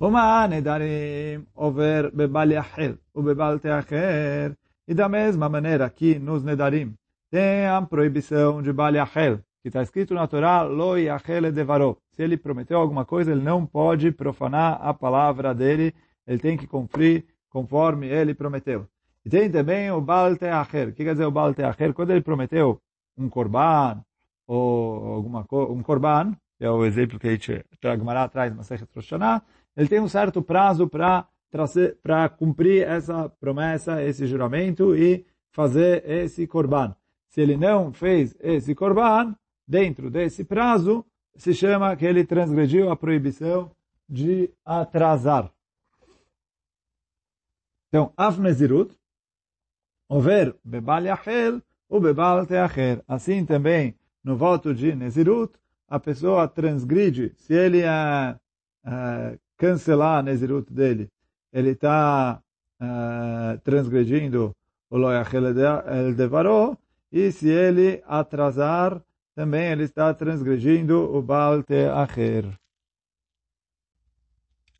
Uma 0.00 0.48
Nedarim 0.48 1.46
over 1.54 2.10
Bebal 2.14 2.50
Yachel, 2.50 2.96
o 3.12 3.22
Bebal 3.22 3.58
Teacher. 3.58 4.56
E 4.88 4.94
da 4.94 5.08
mesma 5.08 5.48
maneira 5.48 5.88
que 5.90 6.18
nos 6.18 6.42
Nedarim 6.42 6.94
tem 7.30 7.66
a 7.66 7.82
proibição 7.82 8.62
de 8.62 8.72
Bal 8.72 8.94
Yachel, 8.94 9.40
que 9.60 9.68
está 9.68 9.82
escrito 9.82 10.14
na 10.14 10.26
Torá, 10.26 10.62
Lo 10.62 10.96
Yachel 10.96 11.50
Devaro. 11.52 11.98
Se 12.12 12.22
ele 12.22 12.36
prometeu 12.36 12.78
alguma 12.78 13.04
coisa, 13.04 13.32
ele 13.32 13.42
não 13.42 13.66
pode 13.66 14.12
profanar 14.12 14.78
a 14.80 14.94
palavra 14.94 15.54
dele, 15.54 15.92
ele 16.26 16.38
tem 16.38 16.56
que 16.56 16.66
cumprir 16.66 17.24
conforme 17.54 18.08
ele 18.08 18.34
prometeu. 18.34 18.88
E 19.24 19.30
tem 19.30 19.48
também 19.48 19.88
o 19.92 20.00
Baal 20.00 20.36
Teacher. 20.36 20.88
O 20.88 20.92
que 20.92 21.04
quer 21.04 21.12
dizer 21.12 21.24
o 21.24 21.30
Baal 21.30 21.54
Teacher? 21.54 21.94
Quando 21.94 22.10
ele 22.10 22.20
prometeu 22.20 22.80
um 23.16 23.28
korban, 23.28 24.04
ou 24.44 25.14
alguma 25.14 25.46
um 25.70 25.80
korban, 25.80 26.32
que 26.58 26.64
é 26.64 26.70
o 26.70 26.84
exemplo 26.84 27.16
que 27.16 27.28
a 27.28 27.30
gente 27.30 27.64
traz 27.80 28.02
na 28.02 28.56
Masechet 28.56 28.88
Rosh 28.92 29.12
ele 29.76 29.88
tem 29.88 30.00
um 30.00 30.08
certo 30.08 30.42
prazo 30.42 30.88
para 30.88 31.28
para 32.02 32.28
cumprir 32.28 32.82
essa 32.82 33.28
promessa, 33.28 34.02
esse 34.02 34.26
juramento 34.26 34.96
e 34.96 35.24
fazer 35.52 36.02
esse 36.04 36.48
korban. 36.48 36.96
Se 37.28 37.40
ele 37.40 37.56
não 37.56 37.92
fez 37.92 38.34
esse 38.40 38.74
korban, 38.74 39.36
dentro 39.66 40.10
desse 40.10 40.42
prazo, 40.42 41.06
se 41.36 41.54
chama 41.54 41.94
que 41.94 42.04
ele 42.04 42.24
transgrediu 42.24 42.90
a 42.90 42.96
proibição 42.96 43.70
de 44.08 44.50
atrasar. 44.64 45.53
Então, 47.94 48.12
af 48.16 48.40
nezirut, 48.40 48.92
over 50.08 50.52
bebal 50.64 51.04
yachel, 51.04 51.62
o 51.88 52.00
bebal 52.00 52.44
teacher. 52.44 53.00
Assim 53.06 53.46
também, 53.46 53.94
no 54.24 54.36
voto 54.36 54.74
de 54.74 54.96
nezirut, 54.96 55.54
a 55.86 56.00
pessoa 56.00 56.48
transgride, 56.48 57.32
se 57.36 57.54
ele 57.54 57.84
uh, 57.84 58.34
uh, 58.84 59.38
cancelar 59.56 60.18
a 60.18 60.22
nezirut 60.24 60.72
dele, 60.72 61.08
ele 61.52 61.70
está 61.70 62.42
uh, 62.82 63.60
transgredindo 63.62 64.52
o 64.90 64.96
loyachel 64.96 65.44
el 65.86 66.16
devaró, 66.16 66.76
e 67.12 67.30
se 67.30 67.48
ele 67.48 68.02
atrasar, 68.08 69.00
também 69.36 69.70
ele 69.70 69.84
está 69.84 70.12
transgredindo 70.12 71.14
o 71.14 71.22
Baal 71.22 71.62
Teacher. 71.62 72.58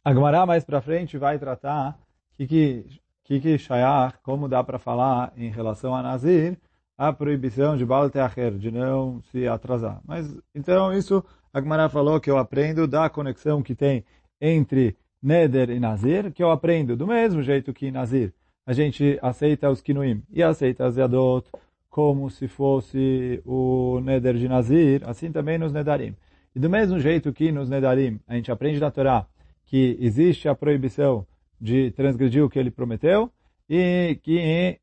A 0.05 0.13
Gemara 0.13 0.45
mais 0.45 0.65
para 0.65 0.83
frente 0.83 1.17
vai 1.17 1.39
tratar 1.39 1.97
que, 2.37 2.49
que 2.49 3.04
que 3.25 3.59
shayach, 3.59 4.19
como 4.23 4.49
dá 4.49 4.63
para 4.63 4.79
falar 4.79 5.33
em 5.37 5.51
relação 5.51 5.95
a 5.95 6.03
Nazir, 6.03 6.59
a 6.97 7.13
proibição 7.13 7.77
de 7.77 7.85
Baal 7.85 8.11
Teacher, 8.11 8.53
de 8.57 8.71
não 8.71 9.21
se 9.23 9.49
atrasar. 9.49 10.01
Mas, 10.05 10.37
então, 10.55 10.93
isso, 10.93 11.25
a 11.53 11.61
Gemara 11.61 11.89
falou 11.89 12.21
que 12.21 12.31
eu 12.31 12.39
aprendo 12.39 12.87
da 12.87 13.09
conexão 13.09 13.63
que 13.63 13.75
tem 13.75 14.05
entre 14.41 14.97
Neder 15.23 15.71
e 15.71 15.81
Nazir, 15.81 16.33
que 16.33 16.43
eu 16.43 16.51
aprendo 16.51 16.97
do 16.97 17.07
mesmo 17.07 17.43
jeito 17.43 17.73
que 17.73 17.91
Nazir. 17.91 18.33
A 18.67 18.73
gente 18.73 19.19
aceita 19.23 19.71
os 19.71 19.81
Kinuim 19.81 20.23
e 20.31 20.43
aceita 20.43 20.87
as 20.87 20.97
Yadot 20.97 21.49
como 21.89 22.29
se 22.29 22.47
fosse 22.49 23.41
o 23.45 24.01
Neder 24.01 24.35
de 24.35 24.49
Nazir, 24.49 25.03
assim 25.09 25.31
também 25.33 25.59
nos 25.59 25.73
Nedarim. 25.73 26.15
E 26.55 26.59
do 26.59 26.69
mesmo 26.69 26.99
jeito 26.99 27.33
que 27.33 27.51
nos 27.51 27.69
Nedarim, 27.69 28.21
a 28.27 28.35
gente 28.35 28.51
aprende 28.53 28.79
da 28.79 28.91
Torá 28.91 29.27
que 29.67 29.97
existe 30.01 30.49
a 30.49 30.55
proibição 30.55 31.27
de 31.61 31.91
transgredir 31.93 32.45
o 32.45 32.51
que 32.51 32.59
ele 32.59 32.71
prometeu 32.71 33.31
e 33.69 34.19
que 34.23 34.39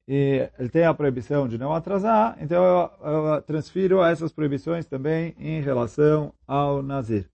e 0.07 0.49
ele 0.57 0.69
tem 0.69 0.85
a 0.85 0.93
proibição 0.93 1.47
de 1.47 1.57
não 1.57 1.73
atrasar, 1.73 2.37
então 2.41 2.63
eu, 2.63 2.89
eu 3.09 3.41
transfiro 3.43 4.03
essas 4.03 4.31
proibições 4.31 4.85
também 4.85 5.35
em 5.37 5.61
relação 5.61 6.33
ao 6.47 6.81
Nazir. 6.81 7.29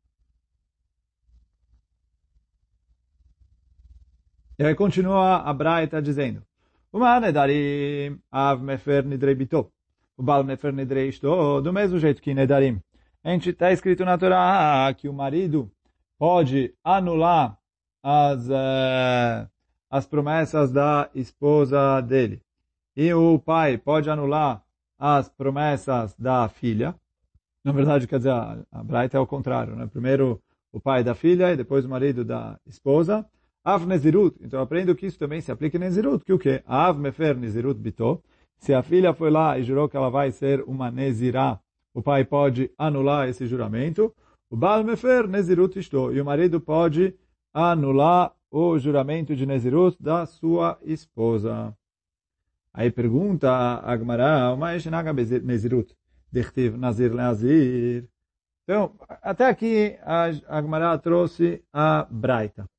E 4.59 4.63
aí 4.63 4.75
continua 4.75 5.37
a 5.37 5.53
Braita 5.53 6.01
dizendo, 6.01 6.43
Uma 6.91 7.19
nedarim 7.19 8.19
av 8.31 8.63
mefer 8.63 9.05
o 10.17 10.23
bal 10.23 10.43
mefer 10.43 10.73
do 11.61 11.71
mesmo 11.71 11.99
jeito 11.99 12.21
que 12.21 12.33
nedarim. 12.33 12.81
A 13.23 13.29
gente 13.29 13.51
está 13.51 13.71
escrito 13.71 14.03
na 14.03 14.17
Torá 14.17 14.91
que 14.97 15.07
o 15.07 15.13
marido 15.13 15.71
pode 16.17 16.73
anular 16.83 17.57
as, 18.03 18.47
uh, 18.47 19.49
as 19.89 20.05
promessas 20.05 20.71
da 20.71 21.09
esposa 21.13 22.01
dele. 22.01 22.41
E 22.95 23.13
o 23.13 23.37
pai 23.39 23.77
pode 23.77 24.09
anular 24.09 24.63
as 24.97 25.29
promessas 25.29 26.15
da 26.17 26.47
filha. 26.49 26.95
Na 27.63 27.71
verdade, 27.71 28.07
quer 28.07 28.17
dizer, 28.17 28.31
a, 28.31 28.57
a 28.71 29.09
é 29.11 29.19
o 29.19 29.27
contrário. 29.27 29.75
Né? 29.75 29.87
Primeiro 29.87 30.41
o 30.71 30.79
pai 30.79 31.03
da 31.03 31.13
filha 31.13 31.51
e 31.51 31.57
depois 31.57 31.85
o 31.85 31.89
marido 31.89 32.23
da 32.25 32.59
esposa. 32.65 33.25
Av 33.63 33.85
Nezirut. 33.85 34.37
Então, 34.41 34.61
aprendo 34.61 34.95
que 34.95 35.05
isso 35.05 35.19
também 35.19 35.41
se 35.41 35.51
aplica 35.51 35.77
em 35.77 35.81
Nezirut. 35.81 36.23
Que 36.23 36.33
o 36.33 36.39
quê? 36.39 36.63
Av 36.65 36.97
Mefer 36.97 37.35
Nezirut 37.35 37.79
Bito. 37.79 38.23
Se 38.57 38.73
a 38.73 38.81
filha 38.81 39.13
foi 39.13 39.29
lá 39.29 39.59
e 39.59 39.63
jurou 39.63 39.89
que 39.89 39.97
ela 39.97 40.09
vai 40.09 40.31
ser 40.31 40.63
uma 40.63 40.89
Nezirá, 40.89 41.59
o 41.93 42.01
pai 42.01 42.23
pode 42.23 42.71
anular 42.77 43.27
esse 43.27 43.45
juramento. 43.45 44.13
O 44.49 44.55
Baal 44.55 44.83
Mefer 44.83 45.27
Nezirut 45.27 45.77
Isto. 45.77 46.13
E 46.13 46.21
o 46.21 46.25
marido 46.25 46.61
pode 46.61 47.13
anular 47.57 48.33
o 48.51 48.77
juramento 48.77 49.35
de 49.35 49.45
Nezirut 49.45 49.97
da 49.99 50.27
sua 50.27 50.77
esposa. 50.83 51.75
Aí 52.71 52.91
pergunta 52.91 53.49
a 53.49 53.91
Agmará, 53.91 54.55
mas 54.55 54.85
Naga 54.85 55.11
Nezirut, 55.11 55.95
Dechtiv 56.31 56.77
Nazir 56.77 57.11
Leazir. 57.11 58.07
Então, 58.63 58.93
até 59.23 59.47
aqui 59.47 59.97
a 60.03 60.25
Agmará 60.47 60.95
trouxe 60.99 61.63
a 61.73 62.05
Braita, 62.11 62.69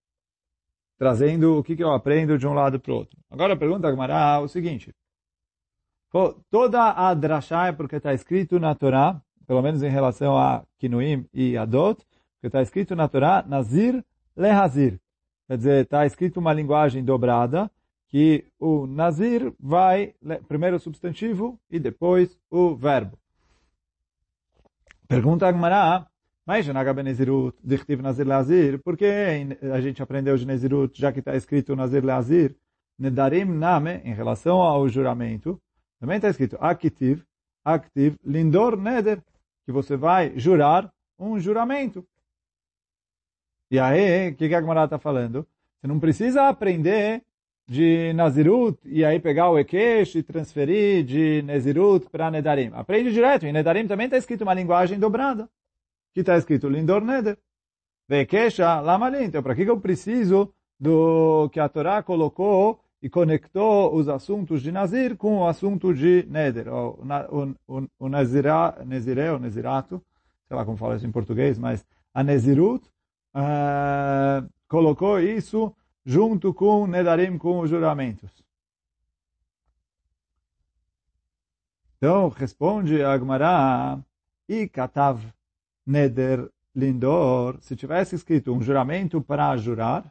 trazendo 0.96 1.58
o 1.58 1.64
que, 1.64 1.82
eu 1.82 1.92
aprendo 1.92 2.38
de 2.38 2.46
um 2.46 2.54
lado 2.54 2.78
para 2.78 2.92
o 2.92 2.96
outro. 2.96 3.18
Agora 3.28 3.56
pergunta 3.56 3.88
a 3.88 3.90
Agmará 3.90 4.38
o 4.38 4.46
seguinte, 4.46 4.94
toda 6.50 6.92
a 6.92 7.12
drashá 7.14 7.66
é 7.66 7.72
porque 7.72 7.96
está 7.96 8.14
escrito 8.14 8.60
na 8.60 8.76
Torá, 8.76 9.20
pelo 9.44 9.60
menos 9.60 9.82
em 9.82 9.88
relação 9.88 10.38
a 10.38 10.62
Kinuim 10.78 11.26
e 11.32 11.56
Adot, 11.56 12.06
Porque 12.34 12.46
está 12.46 12.62
escrito 12.62 12.94
na 12.94 13.08
Torá, 13.08 13.42
Nazir 13.44 14.04
lehazir. 14.38 15.00
Quer 15.48 15.56
dizer, 15.56 15.84
está 15.84 16.06
escrito 16.06 16.38
uma 16.38 16.52
linguagem 16.52 17.04
dobrada, 17.04 17.70
que 18.08 18.46
o 18.58 18.86
Nazir 18.86 19.52
vai, 19.58 20.14
primeiro 20.46 20.76
o 20.76 20.80
substantivo 20.80 21.60
e 21.70 21.78
depois 21.78 22.38
o 22.50 22.74
verbo. 22.74 23.18
Pergunta 25.06 25.46
a 25.46 25.52
Gemara, 25.52 26.06
mas 26.46 26.66
Nagabe 26.66 27.02
Nezirut, 27.02 27.58
Dichtiv 27.62 28.00
Nazir 28.00 28.26
Leazir, 28.26 28.78
por 28.82 28.96
que 28.96 29.06
a 29.72 29.80
gente 29.80 30.02
aprendeu 30.02 30.36
de 30.36 30.46
Nezirut, 30.46 30.98
já 30.98 31.12
que 31.12 31.18
está 31.18 31.34
escrito 31.34 31.76
Nazir 31.76 32.04
Leazir, 32.04 32.56
Nedarim 32.98 33.44
Name, 33.44 34.00
em 34.04 34.14
relação 34.14 34.60
ao 34.60 34.88
juramento, 34.88 35.60
também 36.00 36.16
está 36.16 36.28
escrito 36.28 36.56
Akitiv, 36.60 37.22
Aktiv, 37.64 38.16
Lindor 38.24 38.76
Neder, 38.76 39.22
que 39.66 39.72
você 39.72 39.96
vai 39.96 40.32
jurar 40.38 40.90
um 41.18 41.38
juramento. 41.38 42.06
E 43.70 43.78
aí, 43.78 44.30
o 44.30 44.34
que, 44.34 44.48
que 44.48 44.54
a 44.54 44.60
Gemara 44.60 44.84
está 44.84 44.98
falando? 44.98 45.46
Você 45.80 45.86
não 45.86 46.00
precisa 46.00 46.48
aprender 46.48 47.22
de 47.66 48.12
Nazirut 48.14 48.78
e 48.84 49.04
aí 49.04 49.20
pegar 49.20 49.50
o 49.50 49.58
Ekesh 49.58 50.14
e 50.16 50.22
transferir 50.22 51.04
de 51.04 51.42
Nazirut 51.42 52.08
para 52.08 52.30
Nedarim. 52.30 52.70
Aprende 52.72 53.12
direto. 53.12 53.44
Em 53.44 53.52
Nedarim 53.52 53.86
também 53.86 54.06
está 54.06 54.16
escrito 54.16 54.42
uma 54.42 54.54
linguagem 54.54 54.98
dobrada 54.98 55.48
que 56.14 56.20
está 56.20 56.36
escrito 56.38 56.68
Lindor 56.68 57.04
Neder. 57.04 57.36
Vekesha 58.08 58.80
Lamali. 58.80 59.22
Então, 59.22 59.42
para 59.42 59.54
que 59.54 59.62
eu 59.64 59.78
preciso 59.78 60.52
do 60.80 61.50
que 61.52 61.60
a 61.60 61.68
Torá 61.68 62.02
colocou 62.02 62.80
e 63.02 63.08
conectou 63.08 63.94
os 63.94 64.08
assuntos 64.08 64.62
de 64.62 64.72
Nazir 64.72 65.16
com 65.16 65.38
o 65.38 65.46
assunto 65.46 65.92
de 65.92 66.26
Neder, 66.28 66.68
o, 66.68 66.98
o, 67.30 67.78
o, 67.78 67.88
o 67.98 68.08
Nazira, 68.08 68.76
Nezire, 68.84 69.28
o 69.28 69.38
Nezirato, 69.38 70.02
sei 70.46 70.56
lá 70.56 70.64
como 70.64 70.76
fala 70.76 70.96
isso 70.96 71.06
em 71.06 71.12
português, 71.12 71.58
mas 71.58 71.86
a 72.12 72.24
Nezirut 72.24 72.88
uh, 73.38 74.48
colocou 74.66 75.20
isso 75.20 75.74
junto 76.04 76.52
com 76.52 76.86
Nedarim, 76.86 77.38
com 77.38 77.60
os 77.60 77.70
juramentos. 77.70 78.30
Então, 81.96 82.28
responde 82.28 83.02
Agmará, 83.02 83.98
e 84.48 84.68
Katav 84.68 85.20
Neder 85.86 86.48
Lindor, 86.74 87.58
se 87.60 87.74
tivesse 87.74 88.14
escrito 88.14 88.52
um 88.52 88.62
juramento 88.62 89.20
para 89.20 89.56
jurar, 89.56 90.04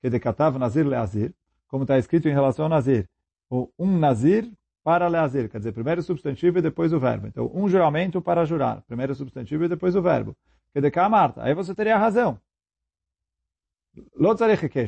que 0.00 0.10
decatava 0.10 0.58
Nazir 0.58 0.86
Leazir, 0.86 1.34
como 1.66 1.84
está 1.84 1.98
escrito 1.98 2.28
em 2.28 2.32
relação 2.32 2.66
ao 2.66 2.68
Nazir, 2.68 3.08
ou 3.48 3.72
um 3.78 3.98
Nazir 3.98 4.50
para 4.84 5.08
Leazir, 5.08 5.48
quer 5.48 5.58
dizer, 5.58 5.72
primeiro 5.72 6.00
o 6.00 6.04
substantivo 6.04 6.58
e 6.58 6.62
depois 6.62 6.92
o 6.92 7.00
verbo. 7.00 7.26
Então, 7.26 7.50
um 7.52 7.68
juramento 7.68 8.20
para 8.20 8.44
jurar, 8.44 8.82
primeiro 8.82 9.12
o 9.12 9.16
substantivo 9.16 9.64
e 9.64 9.68
depois 9.68 9.96
o 9.96 10.02
verbo. 10.02 10.36
Que 10.72 10.80
de 10.80 10.90
Marta, 11.08 11.42
aí 11.42 11.54
você 11.54 11.74
teria 11.74 11.96
razão. 11.96 12.38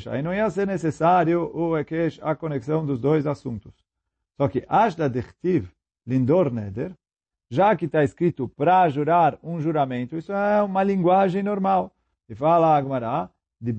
Aí 0.08 0.22
não 0.22 0.34
ia 0.34 0.48
ser 0.50 0.66
necessário 0.66 1.50
o 1.54 1.76
Ekesh, 1.78 2.18
a 2.22 2.34
conexão 2.34 2.84
dos 2.84 2.98
dois 2.98 3.26
assuntos. 3.26 3.72
Só 4.36 4.48
que 4.48 4.64
Ashda 4.68 5.08
Dechtiv 5.08 5.68
Lindor 6.06 6.52
Neder, 6.52 6.92
já 7.50 7.74
que 7.74 7.86
está 7.86 8.04
escrito 8.04 8.48
para 8.48 8.88
jurar 8.88 9.38
um 9.42 9.60
juramento, 9.60 10.16
isso 10.16 10.32
é 10.32 10.62
uma 10.62 10.82
linguagem 10.82 11.42
normal. 11.42 11.92
E 12.28 12.34
fala 12.34 12.76
Agmará, 12.76 13.30
de 13.60 13.72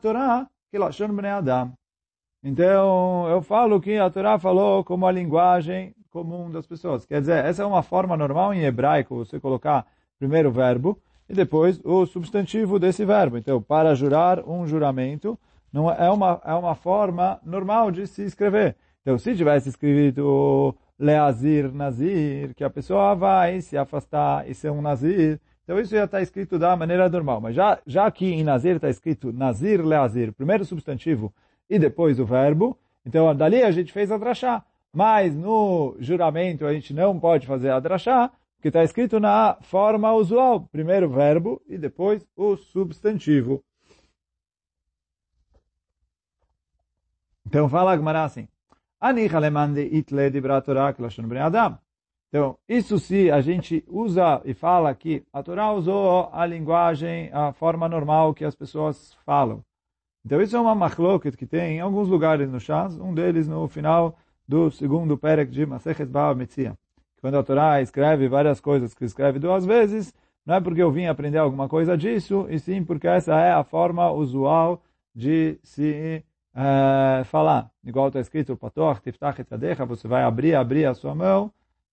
Torah, 0.00 0.48
que 0.70 0.78
Bnei 1.08 1.30
Adam. 1.30 1.72
Então, 2.42 3.28
eu 3.28 3.42
falo 3.42 3.80
que 3.80 3.98
a 3.98 4.08
Torá 4.08 4.38
falou 4.38 4.84
como 4.84 5.06
a 5.06 5.12
linguagem 5.12 5.94
comum 6.10 6.50
das 6.50 6.66
pessoas. 6.66 7.04
Quer 7.04 7.20
dizer, 7.20 7.44
essa 7.44 7.62
é 7.62 7.66
uma 7.66 7.82
forma 7.82 8.16
normal 8.16 8.54
em 8.54 8.64
hebraico, 8.64 9.16
você 9.16 9.40
colocar 9.40 9.86
primeiro 10.18 10.48
o 10.48 10.52
verbo 10.52 11.00
e 11.28 11.34
depois 11.34 11.80
o 11.84 12.06
substantivo 12.06 12.78
desse 12.78 13.04
verbo. 13.04 13.36
Então, 13.36 13.60
para 13.60 13.94
jurar 13.94 14.46
um 14.48 14.66
juramento, 14.66 15.38
não 15.72 15.90
é 15.90 16.10
uma, 16.10 16.40
é 16.44 16.54
uma 16.54 16.74
forma 16.74 17.40
normal 17.44 17.90
de 17.90 18.06
se 18.06 18.22
escrever. 18.22 18.76
Então, 19.02 19.18
se 19.18 19.36
tivesse 19.36 19.68
escrito 19.68 20.74
leazir, 20.98 21.72
nazir, 21.72 22.54
que 22.54 22.64
a 22.64 22.70
pessoa 22.70 23.14
vai 23.14 23.60
se 23.60 23.76
afastar 23.76 24.48
e 24.48 24.54
ser 24.54 24.70
um 24.70 24.80
nazir. 24.80 25.40
Então 25.64 25.78
isso 25.80 25.94
já 25.94 26.04
está 26.04 26.22
escrito 26.22 26.58
da 26.58 26.76
maneira 26.76 27.08
normal. 27.08 27.40
Mas 27.40 27.54
já, 27.54 27.78
já 27.86 28.10
que 28.10 28.26
em 28.26 28.42
nazir 28.42 28.76
está 28.76 28.88
escrito 28.88 29.32
nazir, 29.32 29.84
leazir, 29.84 30.32
primeiro 30.32 30.62
o 30.62 30.66
substantivo 30.66 31.32
e 31.68 31.78
depois 31.78 32.18
o 32.20 32.24
verbo, 32.24 32.78
então 33.04 33.34
dali 33.34 33.62
a 33.62 33.70
gente 33.70 33.92
fez 33.92 34.10
a 34.10 34.16
drachá. 34.16 34.64
Mas 34.92 35.34
no 35.34 35.96
juramento 35.98 36.64
a 36.64 36.72
gente 36.72 36.94
não 36.94 37.18
pode 37.18 37.46
fazer 37.46 37.70
a 37.70 37.80
drachá, 37.80 38.30
porque 38.56 38.68
está 38.68 38.82
escrito 38.82 39.20
na 39.20 39.56
forma 39.62 40.12
usual. 40.12 40.68
Primeiro 40.72 41.06
o 41.06 41.10
verbo 41.10 41.62
e 41.68 41.78
depois 41.78 42.26
o 42.34 42.56
substantivo. 42.56 43.62
Então 47.46 47.68
fala 47.68 47.92
Agmará 47.92 48.24
assim. 48.24 48.48
Então, 52.28 52.58
isso 52.68 52.98
se 52.98 53.30
a 53.30 53.40
gente 53.40 53.84
usa 53.86 54.42
e 54.44 54.52
fala 54.52 54.94
que 54.94 55.24
a 55.32 55.42
Torá 55.42 55.72
usou 55.72 56.28
a 56.32 56.44
linguagem, 56.44 57.30
a 57.32 57.52
forma 57.52 57.88
normal 57.88 58.34
que 58.34 58.44
as 58.44 58.54
pessoas 58.54 59.14
falam. 59.24 59.64
Então, 60.24 60.42
isso 60.42 60.56
é 60.56 60.60
uma 60.60 60.74
machloket 60.74 61.36
que 61.36 61.46
tem 61.46 61.76
em 61.76 61.80
alguns 61.80 62.08
lugares 62.08 62.50
no 62.50 62.58
Shas, 62.58 62.98
um 62.98 63.14
deles 63.14 63.46
no 63.46 63.68
final 63.68 64.18
do 64.46 64.70
segundo 64.70 65.16
Perek 65.16 65.50
de 65.52 65.64
Maseches 65.64 66.08
Baal 66.08 66.34
Metzia. 66.34 66.76
Quando 67.26 67.38
a 67.38 67.42
Torá 67.42 67.82
escreve 67.82 68.28
várias 68.28 68.60
coisas 68.60 68.94
que 68.94 69.04
escreve 69.04 69.40
duas 69.40 69.66
vezes, 69.66 70.14
não 70.46 70.54
é 70.54 70.60
porque 70.60 70.80
eu 70.80 70.92
vim 70.92 71.06
aprender 71.06 71.38
alguma 71.38 71.68
coisa 71.68 71.98
disso, 71.98 72.46
e 72.48 72.56
sim 72.56 72.84
porque 72.84 73.08
essa 73.08 73.34
é 73.40 73.50
a 73.50 73.64
forma 73.64 74.08
usual 74.12 74.80
de 75.12 75.58
se 75.60 76.24
uh, 76.54 77.24
falar. 77.24 77.68
Igual 77.84 78.06
está 78.06 78.20
escrito, 78.20 78.56
Patoch, 78.56 79.00
Tiftach 79.00 79.40
et 79.40 79.50
Yadecha, 79.50 79.84
você 79.84 80.06
vai 80.06 80.22
abrir, 80.22 80.54
abrir 80.54 80.84
a 80.84 80.94
sua 80.94 81.16
mão 81.16 81.50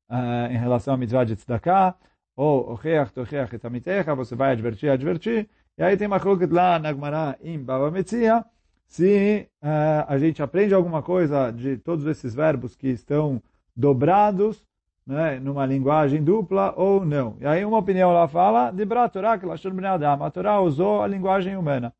uh, 0.08 0.52
em 0.52 0.58
relação 0.60 0.94
à 0.94 0.98
mitzvah 0.98 1.24
de 1.24 1.36
tzedakah, 1.36 1.96
ou 2.36 2.72
Ocheach, 2.72 3.12
Tocheach 3.12 3.56
et 3.56 3.66
Amitecha, 3.66 4.14
você 4.14 4.36
vai 4.36 4.52
advertir, 4.52 4.92
advertir. 4.92 5.50
E 5.80 5.82
aí 5.82 5.98
tem 5.98 6.06
uma 6.06 6.22
lá 6.52 6.78
na 6.78 6.94
Gemara, 6.94 7.40
em 7.42 7.58
Baba 7.58 7.90
Metzia, 7.90 8.46
se 8.86 9.50
uh, 9.64 10.06
a 10.08 10.16
gente 10.20 10.44
aprende 10.44 10.76
alguma 10.76 11.02
coisa 11.02 11.50
de 11.50 11.76
todos 11.78 12.06
esses 12.06 12.36
verbos 12.36 12.76
que 12.76 12.90
estão 12.90 13.42
dobrados, 13.76 14.64
né, 15.06 15.40
numa 15.40 15.66
linguagem 15.66 16.24
dupla 16.24 16.74
ou 16.78 17.06
não. 17.06 17.36
E 17.40 17.46
aí 17.46 17.64
uma 17.66 17.78
opinião 17.78 18.12
lá 18.12 18.28
fala, 18.28 18.72
de 18.72 18.86
Torah, 19.12 19.38
que 19.38 19.46
a 19.46 20.30
Torá 20.32 20.62
usou 20.62 21.02
a 21.02 21.08
linguagem 21.08 21.58
humana. 21.58 21.94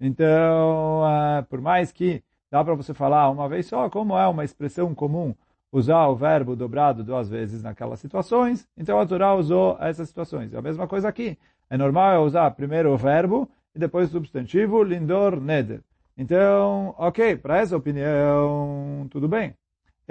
Então, 0.00 1.02
uh, 1.02 1.44
por 1.48 1.60
mais 1.60 1.92
que 1.92 2.22
dá 2.50 2.64
para 2.64 2.74
você 2.74 2.94
falar 2.94 3.30
uma 3.30 3.48
vez 3.48 3.66
só, 3.66 3.88
como 3.88 4.16
é 4.16 4.26
uma 4.26 4.44
expressão 4.44 4.94
comum 4.94 5.34
usar 5.70 6.08
o 6.08 6.16
verbo 6.16 6.56
dobrado 6.56 7.04
duas 7.04 7.28
vezes 7.28 7.62
naquelas 7.62 8.00
situações, 8.00 8.66
então 8.76 8.98
a 8.98 9.06
Torá 9.06 9.34
usou 9.34 9.76
essas 9.80 10.08
situações. 10.08 10.52
É 10.52 10.58
a 10.58 10.62
mesma 10.62 10.88
coisa 10.88 11.08
aqui. 11.08 11.38
É 11.68 11.76
normal 11.76 12.24
usar 12.24 12.50
primeiro 12.52 12.92
o 12.92 12.96
verbo 12.96 13.48
e 13.74 13.78
depois 13.78 14.08
o 14.08 14.12
substantivo, 14.12 14.82
lindor, 14.82 15.40
neder. 15.40 15.80
Então, 16.16 16.94
ok, 16.98 17.36
para 17.36 17.58
essa 17.58 17.76
opinião, 17.76 19.06
tudo 19.10 19.28
bem. 19.28 19.54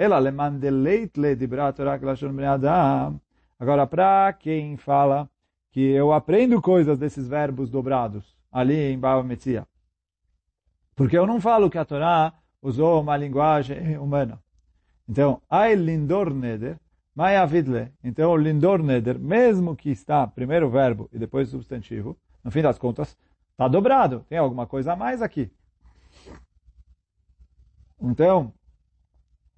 Ela 0.00 0.18
le 0.18 0.30
mandeleitle 0.30 1.36
de 1.36 1.46
Agora, 3.58 3.86
para 3.86 4.32
quem 4.32 4.78
fala 4.78 5.28
que 5.70 5.90
eu 5.90 6.10
aprendo 6.10 6.58
coisas 6.62 6.98
desses 6.98 7.28
verbos 7.28 7.68
dobrados 7.68 8.34
ali 8.50 8.74
em 8.74 8.98
Baba 8.98 9.22
Metzia, 9.22 9.66
porque 10.96 11.18
eu 11.18 11.26
não 11.26 11.38
falo 11.38 11.68
que 11.68 11.76
a 11.76 11.84
Torá 11.84 12.32
usou 12.62 13.02
uma 13.02 13.14
linguagem 13.14 13.98
humana. 13.98 14.42
Então, 15.06 15.42
ai 15.50 15.74
lindor 15.74 16.32
neder, 16.32 16.78
mai 17.14 17.36
avidle. 17.36 17.92
Então, 18.02 18.34
lindor 18.38 18.82
neder, 18.82 19.18
mesmo 19.18 19.76
que 19.76 19.90
está 19.90 20.26
primeiro 20.26 20.68
o 20.68 20.70
verbo 20.70 21.10
e 21.12 21.18
depois 21.18 21.48
o 21.48 21.50
substantivo, 21.50 22.16
no 22.42 22.50
fim 22.50 22.62
das 22.62 22.78
contas, 22.78 23.14
está 23.50 23.68
dobrado. 23.68 24.24
Tem 24.30 24.38
alguma 24.38 24.66
coisa 24.66 24.94
a 24.94 24.96
mais 24.96 25.20
aqui. 25.20 25.52
Então, 28.00 28.54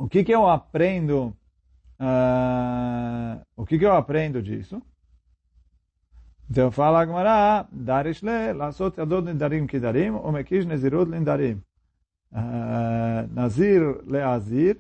o 0.03 0.09
que, 0.09 0.25
que 0.25 0.35
eu 0.35 0.49
aprendo? 0.49 1.33
Uh, 2.01 3.41
o 3.55 3.65
que, 3.65 3.79
que 3.79 3.87
eu 3.87 3.93
aprendo 3.93 4.43
disso? 4.43 4.83
Então 6.51 6.73
fala 6.73 7.69
Darish 7.71 8.21
Le, 8.21 8.53
Lasot 8.53 8.99
Yadod 8.99 9.29
Lindarim 9.29 9.65
Kidarim, 9.65 10.11
mekish 10.33 10.65
ah, 10.65 10.69
nezirut 10.69 11.09
Lindarim. 11.09 11.63
Nazir 13.31 14.03
Leazir, 14.05 14.77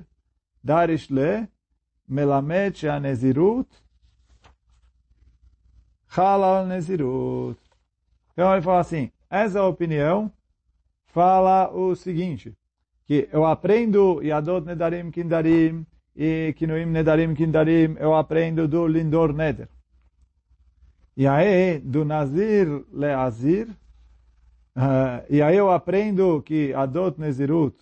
Darishle, 0.61 1.49
Melamed 2.09 2.79
Sheanezirut, 2.79 3.69
Halal 6.09 6.67
Nezirut. 6.67 7.61
Então 8.33 8.53
ele 8.53 8.63
fala 8.63 8.81
assim, 8.81 9.13
essa 9.31 9.63
opinião 9.63 10.33
fala 11.07 11.71
o 11.73 11.95
seguinte, 11.95 12.57
que 13.05 13.29
eu 13.33 13.45
aprendo 13.45 14.23
Yadot 14.23 14.67
Nedarim 14.67 15.11
Kindarim 15.11 15.87
e 16.15 16.55
Kinuim 16.57 16.87
Nedarim 16.87 17.35
Kindarim, 17.35 17.97
eu 17.99 18.15
aprendo 18.15 18.69
do 18.69 18.87
Lindor 18.87 19.33
Neder. 19.33 19.69
E 21.17 21.27
aí, 21.27 21.79
do 21.79 22.05
Nazir 22.05 22.85
Leazir, 22.91 23.69
uh, 24.77 25.25
e 25.29 25.43
aí 25.43 25.57
eu 25.57 25.71
aprendo 25.71 26.43
que 26.43 26.73
Adot 26.73 27.21
Nezirut 27.21 27.77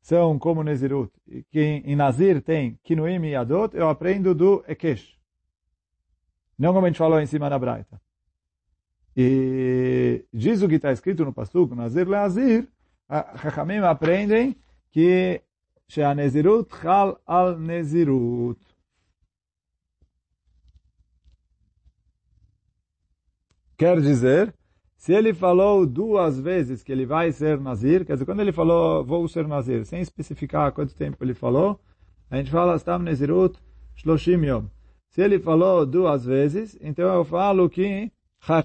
são 0.00 0.38
como 0.38 0.62
Nezirut, 0.62 1.12
que 1.50 1.82
em 1.84 1.96
Nazir 1.96 2.40
tem 2.40 2.78
Kinuim 2.84 3.24
e 3.26 3.34
Adot, 3.34 3.76
eu 3.76 3.88
aprendo 3.88 4.34
do 4.34 4.64
Ekesh. 4.68 5.16
Não 6.56 6.72
como 6.72 6.86
a 6.86 6.88
gente 6.88 6.98
falou 6.98 7.20
em 7.20 7.26
cima 7.26 7.50
da 7.50 7.58
Braita. 7.58 8.00
E 9.16 10.24
diz 10.32 10.62
o 10.62 10.68
que 10.68 10.76
está 10.76 10.92
escrito 10.92 11.24
no 11.24 11.32
Pasuk, 11.32 11.74
Nazir 11.74 12.08
Leazir, 12.08 12.68
ah, 13.08 13.32
Rachamim 13.34 13.78
aprendem 13.78 14.56
que 14.90 15.42
Sheanezirut 15.88 16.70
Chal 16.80 17.20
Al 17.26 17.58
Nezirut. 17.58 18.60
Quer 23.76 24.00
dizer, 24.00 24.54
se 24.96 25.12
ele 25.12 25.34
falou 25.34 25.84
duas 25.84 26.38
vezes 26.38 26.82
que 26.82 26.92
ele 26.92 27.04
vai 27.04 27.32
ser 27.32 27.58
Nazir, 27.58 28.06
quer 28.06 28.12
dizer, 28.12 28.24
quando 28.24 28.40
ele 28.40 28.52
falou 28.52 29.04
vou 29.04 29.26
ser 29.26 29.48
Nazir, 29.48 29.84
sem 29.84 30.00
especificar 30.00 30.72
quanto 30.72 30.94
tempo 30.94 31.24
ele 31.24 31.34
falou, 31.34 31.80
a 32.30 32.36
gente 32.36 32.50
fala 32.50 32.78
Stam 32.78 33.00
Nezirut 33.00 33.58
Shloshim 33.96 34.44
Yom. 34.44 34.66
Se 35.10 35.20
ele 35.20 35.38
falou 35.38 35.84
duas 35.84 36.24
vezes, 36.24 36.78
então 36.80 37.12
eu 37.12 37.24
falo 37.24 37.68
que 37.68 38.10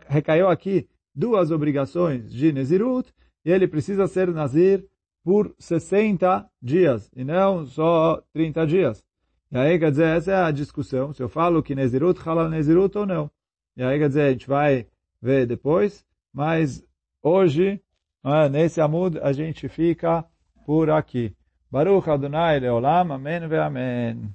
recaiu 0.07 0.47
aqui 0.47 0.87
duas 1.13 1.51
obrigações 1.51 2.31
de 2.31 2.53
Nezirut, 2.53 3.11
e 3.47 3.49
ele 3.49 3.65
precisa 3.65 4.09
ser 4.09 4.27
Nazir 4.27 4.85
por 5.23 5.55
60 5.57 6.45
dias, 6.61 7.09
e 7.15 7.23
não 7.23 7.65
só 7.65 8.21
30 8.33 8.67
dias. 8.67 9.01
E 9.49 9.57
aí, 9.57 9.79
quer 9.79 9.89
dizer, 9.89 10.17
essa 10.17 10.31
é 10.33 10.35
a 10.35 10.51
discussão, 10.51 11.13
se 11.13 11.23
eu 11.23 11.29
falo 11.29 11.63
que 11.63 11.73
Nezirut, 11.73 12.19
Halal 12.19 12.49
Nezirut 12.49 12.97
ou 12.97 13.05
não. 13.05 13.31
E 13.77 13.81
aí, 13.81 13.97
quer 13.99 14.09
dizer, 14.09 14.21
a 14.23 14.31
gente 14.31 14.49
vai 14.49 14.85
ver 15.21 15.47
depois, 15.47 16.05
mas 16.33 16.83
hoje, 17.23 17.81
nesse 18.51 18.81
Amud, 18.81 19.17
a 19.19 19.31
gente 19.31 19.69
fica 19.69 20.25
por 20.65 20.89
aqui. 20.89 21.33
Baruch 21.71 22.09
Adonai 22.09 22.59
Leolam, 22.59 23.13
Amém 23.13 23.47
ve 23.47 23.57
Amém. 23.57 24.29